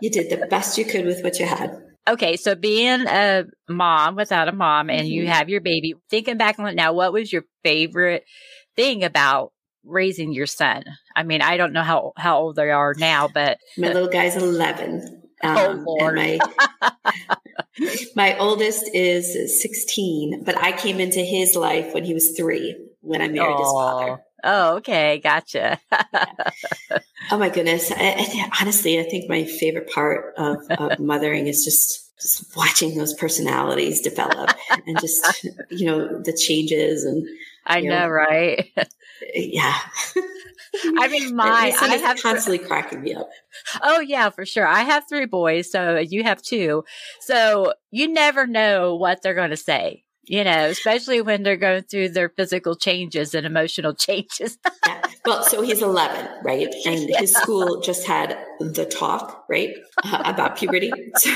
you 0.00 0.10
did 0.10 0.30
the 0.30 0.46
best 0.46 0.78
you 0.78 0.84
could 0.84 1.04
with 1.04 1.22
what 1.22 1.38
you 1.38 1.46
had. 1.46 1.70
Okay, 2.08 2.36
so 2.36 2.54
being 2.54 3.06
a 3.06 3.44
mom 3.68 4.16
without 4.16 4.48
a 4.48 4.52
mom 4.52 4.88
and 4.88 5.02
mm-hmm. 5.02 5.12
you 5.12 5.26
have 5.26 5.50
your 5.50 5.60
baby, 5.60 5.94
thinking 6.08 6.38
back 6.38 6.58
on 6.58 6.66
it 6.66 6.74
now, 6.74 6.94
what 6.94 7.12
was 7.12 7.32
your 7.32 7.44
favorite 7.62 8.24
thing 8.76 9.04
about 9.04 9.52
raising 9.84 10.32
your 10.32 10.46
son? 10.46 10.84
I 11.14 11.22
mean, 11.22 11.42
I 11.42 11.58
don't 11.58 11.74
know 11.74 11.82
how, 11.82 12.12
how 12.16 12.38
old 12.38 12.56
they 12.56 12.70
are 12.70 12.94
now, 12.96 13.28
but 13.28 13.58
my 13.76 13.88
little 13.88 14.08
guy's 14.08 14.36
11. 14.36 15.27
Um, 15.42 15.84
oh, 15.86 15.96
Lord. 16.00 16.16
my, 16.16 16.38
my 18.16 18.36
oldest 18.38 18.90
is 18.94 19.60
16, 19.62 20.44
but 20.44 20.56
I 20.56 20.72
came 20.72 21.00
into 21.00 21.20
his 21.20 21.54
life 21.54 21.94
when 21.94 22.04
he 22.04 22.14
was 22.14 22.36
three, 22.36 22.76
when 23.00 23.22
I 23.22 23.28
married 23.28 23.56
oh. 23.56 23.62
his 23.62 23.72
father. 23.72 24.22
Oh, 24.44 24.76
okay. 24.76 25.18
Gotcha. 25.18 25.80
oh 27.30 27.38
my 27.38 27.48
goodness. 27.48 27.90
I, 27.90 28.14
I, 28.18 28.50
honestly, 28.60 29.00
I 29.00 29.02
think 29.04 29.28
my 29.28 29.44
favorite 29.44 29.90
part 29.90 30.34
of, 30.36 30.58
of 30.70 30.98
mothering 31.00 31.46
is 31.46 31.64
just, 31.64 32.16
just 32.20 32.56
watching 32.56 32.96
those 32.96 33.14
personalities 33.14 34.00
develop 34.00 34.50
and 34.86 35.00
just, 35.00 35.46
you 35.70 35.86
know, 35.86 36.20
the 36.22 36.32
changes 36.32 37.04
and, 37.04 37.26
I 37.66 37.80
know, 37.80 37.90
know, 37.90 38.08
right? 38.08 38.70
yeah. 39.34 39.74
I 40.98 41.08
mean, 41.08 41.34
my 41.36 41.74
I 41.80 41.96
have 41.96 42.22
constantly 42.22 42.58
cracking 42.58 43.02
me 43.02 43.14
up. 43.14 43.28
Oh 43.82 44.00
yeah, 44.00 44.30
for 44.30 44.44
sure. 44.46 44.66
I 44.66 44.80
have 44.80 45.04
three 45.08 45.26
boys, 45.26 45.70
so 45.70 45.98
you 45.98 46.22
have 46.24 46.42
two. 46.42 46.84
So 47.20 47.74
you 47.90 48.08
never 48.08 48.46
know 48.46 48.94
what 48.96 49.22
they're 49.22 49.34
going 49.34 49.50
to 49.50 49.56
say. 49.56 50.04
You 50.24 50.44
know, 50.44 50.66
especially 50.66 51.22
when 51.22 51.42
they're 51.42 51.56
going 51.56 51.84
through 51.84 52.10
their 52.10 52.28
physical 52.28 52.76
changes 52.76 53.34
and 53.34 53.46
emotional 53.46 53.94
changes. 53.94 54.58
yeah. 54.86 55.02
Well, 55.24 55.42
so 55.42 55.62
he's 55.62 55.80
11, 55.80 56.42
right? 56.42 56.68
And 56.84 57.00
yeah. 57.08 57.20
his 57.20 57.32
school 57.32 57.80
just 57.80 58.06
had 58.06 58.38
the 58.60 58.84
talk, 58.84 59.44
right, 59.48 59.70
uh, 60.04 60.22
about 60.24 60.56
puberty. 60.56 60.92
So. 61.16 61.30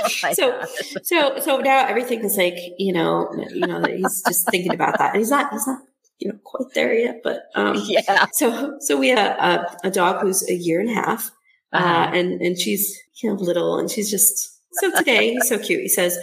Oh 0.00 0.08
so, 0.32 0.64
so, 1.02 1.40
so 1.40 1.58
now 1.58 1.86
everything 1.86 2.24
is 2.24 2.36
like, 2.36 2.56
you 2.78 2.92
know, 2.92 3.28
you 3.52 3.66
know, 3.66 3.82
he's 3.82 4.22
just 4.22 4.48
thinking 4.48 4.72
about 4.72 4.96
that. 4.98 5.14
And 5.14 5.18
he's 5.18 5.30
not, 5.30 5.52
he's 5.52 5.66
not 5.66 5.80
you 6.18 6.28
know 6.28 6.38
quite 6.44 6.72
there 6.74 6.94
yet, 6.94 7.20
but 7.22 7.44
um, 7.54 7.80
yeah. 7.84 8.26
So 8.32 8.76
so 8.80 8.96
we 8.96 9.08
have 9.08 9.18
a, 9.18 9.76
a, 9.84 9.90
dog 9.90 10.22
who's 10.22 10.48
a 10.48 10.54
year 10.54 10.80
and 10.80 10.90
a 10.90 10.94
half, 10.94 11.30
uh, 11.72 11.76
uh-huh. 11.76 11.88
uh, 11.88 12.14
and 12.14 12.40
and 12.40 12.58
she's 12.58 12.98
you 13.22 13.30
know 13.30 13.36
little, 13.36 13.78
and 13.78 13.90
she's 13.90 14.10
just 14.10 14.60
so 14.72 14.90
today 14.96 15.32
he's 15.32 15.48
so 15.48 15.58
cute. 15.58 15.82
He 15.82 15.88
says, 15.88 16.18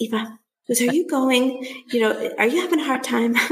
"Eva, 0.00 0.38
are 0.70 0.74
you 0.74 1.08
going? 1.08 1.66
You 1.92 2.00
know, 2.00 2.30
are 2.38 2.46
you 2.46 2.60
having 2.60 2.80
a 2.80 2.84
hard 2.84 3.02
time?" 3.02 3.36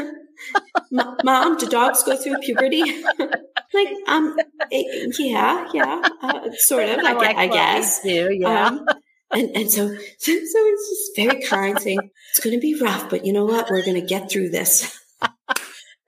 Mom, 0.90 1.56
do 1.56 1.66
dogs 1.66 2.02
go 2.02 2.16
through 2.16 2.38
puberty? 2.38 2.82
like, 3.18 3.88
um, 4.08 4.36
it, 4.70 5.12
eh, 5.18 5.24
yeah, 5.24 5.68
yeah, 5.72 6.08
uh, 6.22 6.50
sort 6.52 6.88
of. 6.88 6.98
I, 6.98 7.12
like 7.12 7.36
I 7.36 7.46
guess. 7.48 8.02
Do, 8.02 8.32
yeah. 8.32 8.66
Um, 8.66 8.86
and 9.32 9.56
and 9.56 9.70
so, 9.70 9.88
so 9.88 9.96
so 9.96 10.28
it's 10.28 10.88
just 10.90 11.16
very 11.16 11.42
kind, 11.42 11.80
saying 11.80 11.98
it's 12.30 12.40
going 12.40 12.54
to 12.54 12.60
be 12.60 12.80
rough, 12.80 13.10
but 13.10 13.24
you 13.24 13.32
know 13.32 13.44
what? 13.44 13.70
We're 13.70 13.84
going 13.84 14.00
to 14.00 14.06
get 14.06 14.30
through 14.30 14.50
this. 14.50 15.00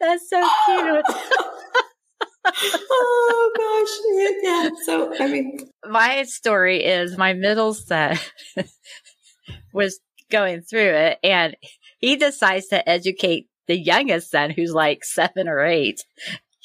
That's 0.01 0.29
so 0.29 0.49
cute. 0.67 1.05
oh 2.91 3.53
gosh. 3.57 3.95
Yeah. 4.43 4.71
So, 4.85 5.15
I 5.19 5.29
mean, 5.29 5.59
my 5.89 6.25
story 6.25 6.85
is 6.85 7.17
my 7.17 7.33
middle 7.33 7.75
son 7.75 8.19
was 9.73 10.01
going 10.31 10.63
through 10.63 10.81
it 10.81 11.19
and 11.23 11.57
he 11.99 12.17
decides 12.17 12.69
to 12.69 12.89
educate 12.89 13.49
the 13.69 13.79
youngest 13.79 14.31
son 14.31 14.51
who's 14.51 14.73
like 14.73 15.05
seven 15.05 15.49
or 15.49 15.65
eight. 15.65 16.05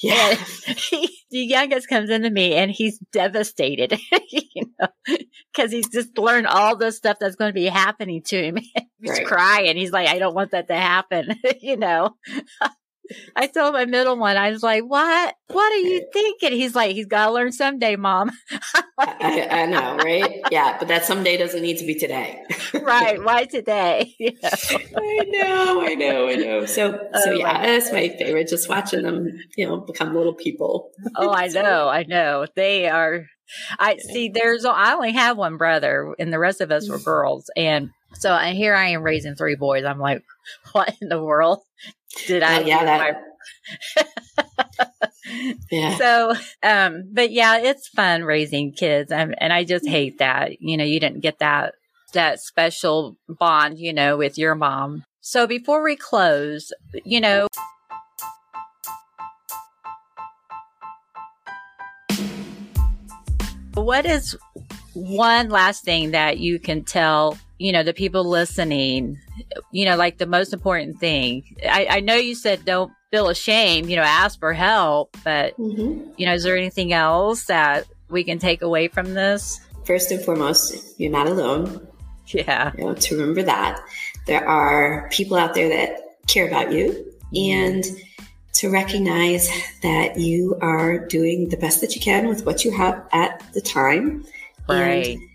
Yeah. 0.02 0.36
He, 0.92 1.20
the 1.30 1.40
youngest 1.40 1.88
comes 1.88 2.10
into 2.10 2.30
me 2.30 2.54
and 2.54 2.70
he's 2.70 3.00
devastated, 3.12 3.98
you 4.30 4.66
know, 4.80 4.88
because 5.54 5.72
he's 5.72 5.88
just 5.90 6.18
learned 6.18 6.48
all 6.48 6.76
the 6.76 6.92
stuff 6.92 7.18
that's 7.20 7.36
going 7.36 7.50
to 7.50 7.54
be 7.54 7.68
happening 7.68 8.22
to 8.24 8.44
him. 8.44 8.58
he's 8.58 9.10
right. 9.10 9.26
crying. 9.26 9.78
He's 9.78 9.92
like, 9.92 10.08
I 10.10 10.20
don't 10.20 10.36
want 10.36 10.52
that 10.52 10.68
to 10.68 10.76
happen, 10.76 11.36
you 11.62 11.78
know. 11.78 12.16
I 13.36 13.48
told 13.48 13.74
my 13.74 13.86
middle 13.86 14.18
one, 14.18 14.38
I 14.38 14.52
was 14.52 14.64
like, 14.64 14.84
what? 14.84 15.36
What 15.48 15.74
are 15.74 15.78
you 15.78 16.08
thinking? 16.14 16.54
He's 16.54 16.76
like, 16.76 16.96
he's 16.96 17.06
got 17.06 17.28
to 17.28 17.32
learn 17.32 17.52
someday, 17.52 17.96
mom. 17.96 18.32
I, 18.98 19.48
I, 19.50 19.66
know, 19.66 19.98
right? 19.98 20.42
Yeah, 20.52 20.78
but 20.78 20.88
that 20.88 21.06
someday 21.06 21.38
doesn't 21.38 21.62
need 21.62 21.78
to 21.78 21.86
be 21.86 21.96
today. 21.96 22.42
right. 22.82 23.22
Why 23.24 23.46
today? 23.46 24.16
You 24.20 24.32
know? 24.42 24.50
I 25.02 25.24
know, 25.26 25.82
I 25.82 25.96
know, 25.96 26.30
I 26.30 26.36
know. 26.36 26.66
So, 26.66 27.00
oh, 27.14 27.22
so 27.24 27.32
yeah, 27.32 27.62
that's 27.62 27.92
my 27.92 28.10
favorite. 28.10 28.48
Just 28.48 28.70
watching 28.70 29.04
them, 29.04 29.28
you 29.58 29.66
know, 29.66 29.78
become 29.78 30.16
little 30.16 30.34
people. 30.34 30.92
oh, 31.16 31.32
I 31.32 31.48
know, 31.48 31.90
I 31.90 32.04
know. 32.04 32.46
They 32.56 32.88
are, 32.88 33.26
I 33.80 33.98
see, 33.98 34.30
there's, 34.30 34.66
I 34.66 34.94
only 34.94 35.14
have 35.14 35.38
one 35.38 35.58
brother 35.58 36.14
and 36.20 36.32
the 36.32 36.40
rest 36.40 36.62
of 36.62 36.72
us 36.72 36.90
were 36.90 37.00
mm. 37.00 37.06
girls. 37.06 37.50
And 37.56 37.90
so 38.14 38.36
here 38.38 38.76
I 38.76 38.90
am 38.90 39.04
raising 39.04 39.36
three 39.36 39.56
boys. 39.56 39.86
I'm 39.86 40.00
like, 40.00 40.24
what 40.72 40.96
in 41.02 41.10
the 41.10 41.24
world? 41.24 41.60
did 42.28 42.44
I? 42.44 42.62
Uh, 42.62 42.66
yeah, 42.66 42.86
that. 42.86 43.24
Yeah. 45.72 45.98
So, 45.98 46.34
um, 46.62 47.10
but 47.14 47.32
yeah, 47.32 47.58
it's 47.58 47.88
fun 47.88 48.24
raising 48.24 48.74
kids, 48.74 49.12
and, 49.12 49.34
and 49.38 49.54
I 49.54 49.64
just 49.64 49.88
hate 49.88 50.18
that 50.18 50.62
you 50.62 50.76
know 50.76 50.84
you 50.84 51.00
didn't 51.00 51.22
get 51.22 51.40
that 51.40 51.76
that 52.14 52.42
special 52.42 53.18
bond, 53.28 53.80
you 53.80 53.94
know, 53.94 54.18
with 54.18 54.38
your 54.38 54.56
mom. 54.56 55.04
So 55.22 55.48
before 55.48 55.84
we 55.84 55.96
close, 55.96 56.74
you 57.06 57.22
know. 57.22 57.48
What 63.76 64.06
is 64.06 64.38
one 64.94 65.50
last 65.50 65.86
thing 65.86 66.12
that 66.12 66.40
you 66.40 66.60
can 66.60 66.84
tell, 66.84 67.38
you 67.62 67.72
know, 67.72 67.84
the 67.84 67.94
people 67.94 68.24
listening 68.24 69.18
you 69.72 69.86
know, 69.86 69.96
like 69.96 70.18
the 70.18 70.26
most 70.26 70.54
important 70.54 71.00
thing. 71.00 71.56
I, 71.64 71.88
I 71.90 72.00
know 72.00 72.16
you 72.16 72.36
said 72.36 72.66
don't 72.66 72.92
feel 73.12 73.30
ashamed, 73.30 73.90
you 73.90 73.96
know, 73.96 74.04
ask 74.04 74.40
for 74.40 74.54
help, 74.54 75.16
but, 75.24 75.58
mm-hmm. 75.58 76.12
you 76.18 76.26
know, 76.26 76.34
is 76.34 76.44
there 76.44 76.58
anything 76.58 76.94
else 76.94 77.46
that 77.46 77.86
we 78.10 78.24
can 78.24 78.40
take 78.40 78.62
away 78.62 78.88
from 78.88 79.14
this? 79.14 79.60
First 79.86 80.12
and 80.12 80.24
foremost, 80.24 81.00
you're 81.00 81.12
not 81.12 81.28
alone. 81.28 81.88
Yeah. 82.28 82.72
You 82.78 82.86
know, 82.86 82.94
to 82.94 83.18
remember 83.18 83.44
that 83.44 83.84
there 84.26 84.48
are 84.48 85.10
people 85.12 85.36
out 85.36 85.54
there 85.54 85.68
that 85.68 86.00
care 86.28 86.48
about 86.48 86.72
you 86.72 87.14
mm-hmm. 87.34 87.36
and 87.36 87.84
to 88.54 88.70
recognize 88.70 89.50
that 89.84 90.18
you 90.18 90.58
are 90.62 90.98
doing 91.08 91.50
the 91.50 91.58
best 91.58 91.82
that 91.82 91.94
you 91.94 92.00
can 92.00 92.30
with 92.30 92.46
what 92.46 92.64
you 92.64 92.72
have 92.72 93.06
at 93.12 93.44
the 93.52 93.60
time. 93.60 94.24
Right. 94.70 95.18
And 95.18 95.30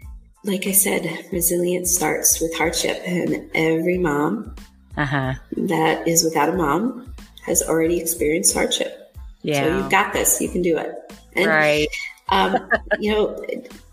like 0.46 0.66
I 0.66 0.72
said, 0.72 1.26
resilience 1.32 1.94
starts 1.94 2.40
with 2.40 2.56
hardship, 2.56 3.02
and 3.04 3.50
every 3.54 3.98
mom 3.98 4.54
uh-huh. 4.96 5.35
that 5.56 6.06
is 6.06 6.24
without 6.24 6.48
a 6.48 6.52
mom 6.52 7.14
has 7.44 7.62
already 7.62 8.00
experienced 8.00 8.54
hardship. 8.54 9.14
Yeah. 9.42 9.62
So 9.62 9.76
you've 9.76 9.90
got 9.90 10.12
this. 10.12 10.40
You 10.40 10.48
can 10.48 10.62
do 10.62 10.76
it. 10.78 10.94
And, 11.35 11.46
right. 11.46 11.88
um, 12.30 12.56
you 12.98 13.12
know, 13.12 13.44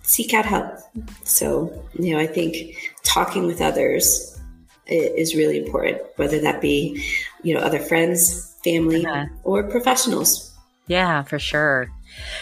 seek 0.03 0.33
out 0.33 0.45
help. 0.45 0.77
So, 1.23 1.83
you 1.93 2.13
know, 2.13 2.19
I 2.19 2.27
think 2.27 2.93
talking 3.03 3.45
with 3.45 3.61
others 3.61 4.39
is 4.87 5.35
really 5.35 5.57
important, 5.57 6.01
whether 6.17 6.39
that 6.41 6.61
be, 6.61 7.03
you 7.41 7.53
know, 7.53 7.61
other 7.61 7.79
friends, 7.79 8.55
family, 8.63 9.05
uh-huh. 9.05 9.25
or 9.43 9.63
professionals. 9.63 10.52
Yeah, 10.87 11.23
for 11.23 11.39
sure. 11.39 11.89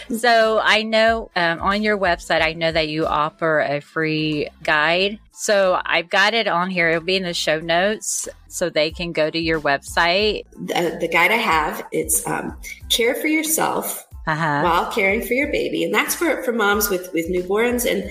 So 0.08 0.60
I 0.62 0.82
know 0.82 1.30
um, 1.36 1.60
on 1.60 1.82
your 1.82 1.96
website, 1.96 2.42
I 2.42 2.52
know 2.52 2.72
that 2.72 2.88
you 2.88 3.06
offer 3.06 3.60
a 3.60 3.80
free 3.80 4.48
guide. 4.62 5.18
So 5.32 5.80
I've 5.84 6.10
got 6.10 6.34
it 6.34 6.46
on 6.46 6.70
here. 6.70 6.90
It'll 6.90 7.02
be 7.02 7.16
in 7.16 7.22
the 7.22 7.34
show 7.34 7.60
notes 7.60 8.28
so 8.48 8.68
they 8.68 8.90
can 8.90 9.12
go 9.12 9.30
to 9.30 9.38
your 9.38 9.60
website. 9.60 10.44
The, 10.52 10.98
the 11.00 11.08
guide 11.08 11.30
I 11.30 11.36
have, 11.36 11.86
it's 11.92 12.26
um, 12.26 12.56
Care 12.88 13.14
for 13.14 13.28
Yourself 13.28 14.06
uh-huh. 14.26 14.62
while 14.62 14.92
caring 14.92 15.22
for 15.22 15.34
your 15.34 15.50
baby. 15.50 15.84
And 15.84 15.94
that's 15.94 16.14
for, 16.14 16.42
for 16.42 16.52
moms 16.52 16.88
with, 16.88 17.12
with 17.12 17.28
newborns. 17.28 17.90
And 17.90 18.04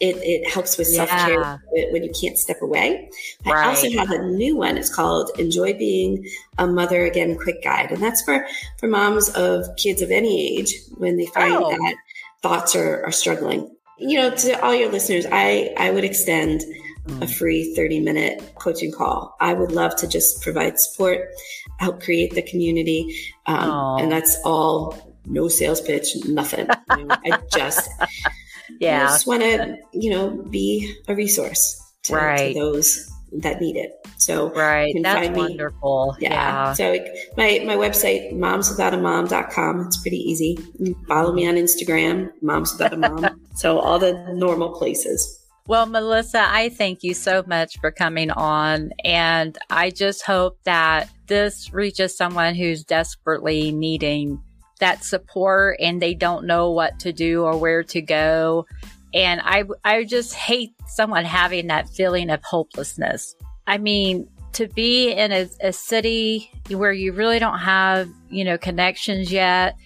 it, 0.00 0.16
it 0.22 0.50
helps 0.50 0.78
with 0.78 0.86
self 0.86 1.08
care 1.08 1.60
when 1.90 2.02
you 2.02 2.12
can't 2.20 2.38
step 2.38 2.62
away. 2.62 3.10
Right. 3.44 3.66
I 3.66 3.68
also 3.68 3.90
have 3.90 4.10
a 4.10 4.22
new 4.22 4.56
one. 4.56 4.76
It's 4.76 4.94
called 4.94 5.30
Enjoy 5.38 5.74
Being 5.74 6.28
a 6.58 6.66
Mother 6.66 7.04
Again 7.04 7.36
Quick 7.36 7.62
Guide. 7.62 7.92
And 7.92 8.02
that's 8.02 8.22
for, 8.22 8.46
for 8.78 8.88
moms 8.88 9.28
of 9.30 9.64
kids 9.76 10.02
of 10.02 10.10
any 10.10 10.58
age 10.58 10.74
when 10.96 11.16
they 11.16 11.26
find 11.26 11.54
oh. 11.54 11.70
that 11.70 11.94
thoughts 12.42 12.74
are, 12.74 13.04
are 13.04 13.12
struggling. 13.12 13.74
You 13.98 14.18
know, 14.18 14.30
to 14.30 14.64
all 14.64 14.74
your 14.74 14.90
listeners, 14.90 15.26
I, 15.30 15.74
I 15.76 15.90
would 15.90 16.04
extend 16.04 16.62
a 17.08 17.10
mm. 17.10 17.34
free 17.34 17.74
30 17.74 18.00
minute 18.00 18.54
coaching 18.56 18.92
call. 18.92 19.36
I 19.40 19.54
would 19.54 19.72
love 19.72 19.96
to 19.96 20.06
just 20.06 20.42
provide 20.42 20.78
support, 20.78 21.30
help 21.78 22.02
create 22.02 22.34
the 22.34 22.42
community. 22.42 23.18
Um, 23.46 23.98
and 23.98 24.12
that's 24.12 24.38
all 24.44 25.17
no 25.28 25.48
sales 25.48 25.80
pitch, 25.80 26.08
nothing. 26.26 26.66
You 26.96 27.04
know, 27.04 27.16
I 27.24 27.38
just, 27.52 27.88
yeah, 28.80 29.04
I 29.04 29.06
just 29.06 29.26
want 29.26 29.42
to, 29.42 29.76
you 29.92 30.10
know, 30.10 30.30
be 30.50 30.94
a 31.06 31.14
resource 31.14 31.80
to, 32.04 32.14
right. 32.14 32.54
to 32.54 32.60
those 32.60 33.10
that 33.32 33.60
need 33.60 33.76
it. 33.76 33.92
So 34.16 34.50
right, 34.50 34.94
that's 35.02 35.36
wonderful. 35.36 36.16
Yeah. 36.18 36.30
yeah. 36.30 36.72
So 36.72 36.92
my 37.36 37.62
my 37.64 37.76
website 37.76 38.32
momswithoutamom.com. 38.32 39.86
It's 39.86 39.96
pretty 39.98 40.16
easy. 40.16 40.58
Follow 41.06 41.32
me 41.32 41.46
on 41.46 41.54
Instagram, 41.54 42.30
moms 42.42 42.72
without 42.72 42.94
a 42.94 42.96
mom. 42.96 43.40
so 43.54 43.78
all 43.78 43.98
the 43.98 44.12
normal 44.34 44.70
places. 44.70 45.38
Well, 45.66 45.84
Melissa, 45.84 46.46
I 46.48 46.70
thank 46.70 47.02
you 47.02 47.12
so 47.12 47.44
much 47.46 47.78
for 47.78 47.90
coming 47.90 48.30
on. 48.30 48.90
And 49.04 49.56
I 49.68 49.90
just 49.90 50.24
hope 50.24 50.58
that 50.64 51.10
this 51.26 51.74
reaches 51.74 52.16
someone 52.16 52.54
who's 52.54 52.84
desperately 52.84 53.70
needing 53.70 54.42
that 54.78 55.04
support 55.04 55.78
and 55.80 56.00
they 56.00 56.14
don't 56.14 56.46
know 56.46 56.70
what 56.70 56.98
to 57.00 57.12
do 57.12 57.44
or 57.44 57.56
where 57.56 57.82
to 57.84 58.00
go. 58.00 58.66
And 59.14 59.40
I, 59.42 59.64
I 59.84 60.04
just 60.04 60.34
hate 60.34 60.74
someone 60.86 61.24
having 61.24 61.68
that 61.68 61.88
feeling 61.88 62.30
of 62.30 62.42
hopelessness. 62.42 63.34
I 63.66 63.78
mean, 63.78 64.28
to 64.54 64.68
be 64.68 65.12
in 65.12 65.32
a, 65.32 65.48
a 65.62 65.72
city 65.72 66.50
where 66.68 66.92
you 66.92 67.12
really 67.12 67.38
don't 67.38 67.58
have, 67.58 68.08
you 68.30 68.44
know, 68.44 68.58
connections 68.58 69.30
yet 69.30 69.76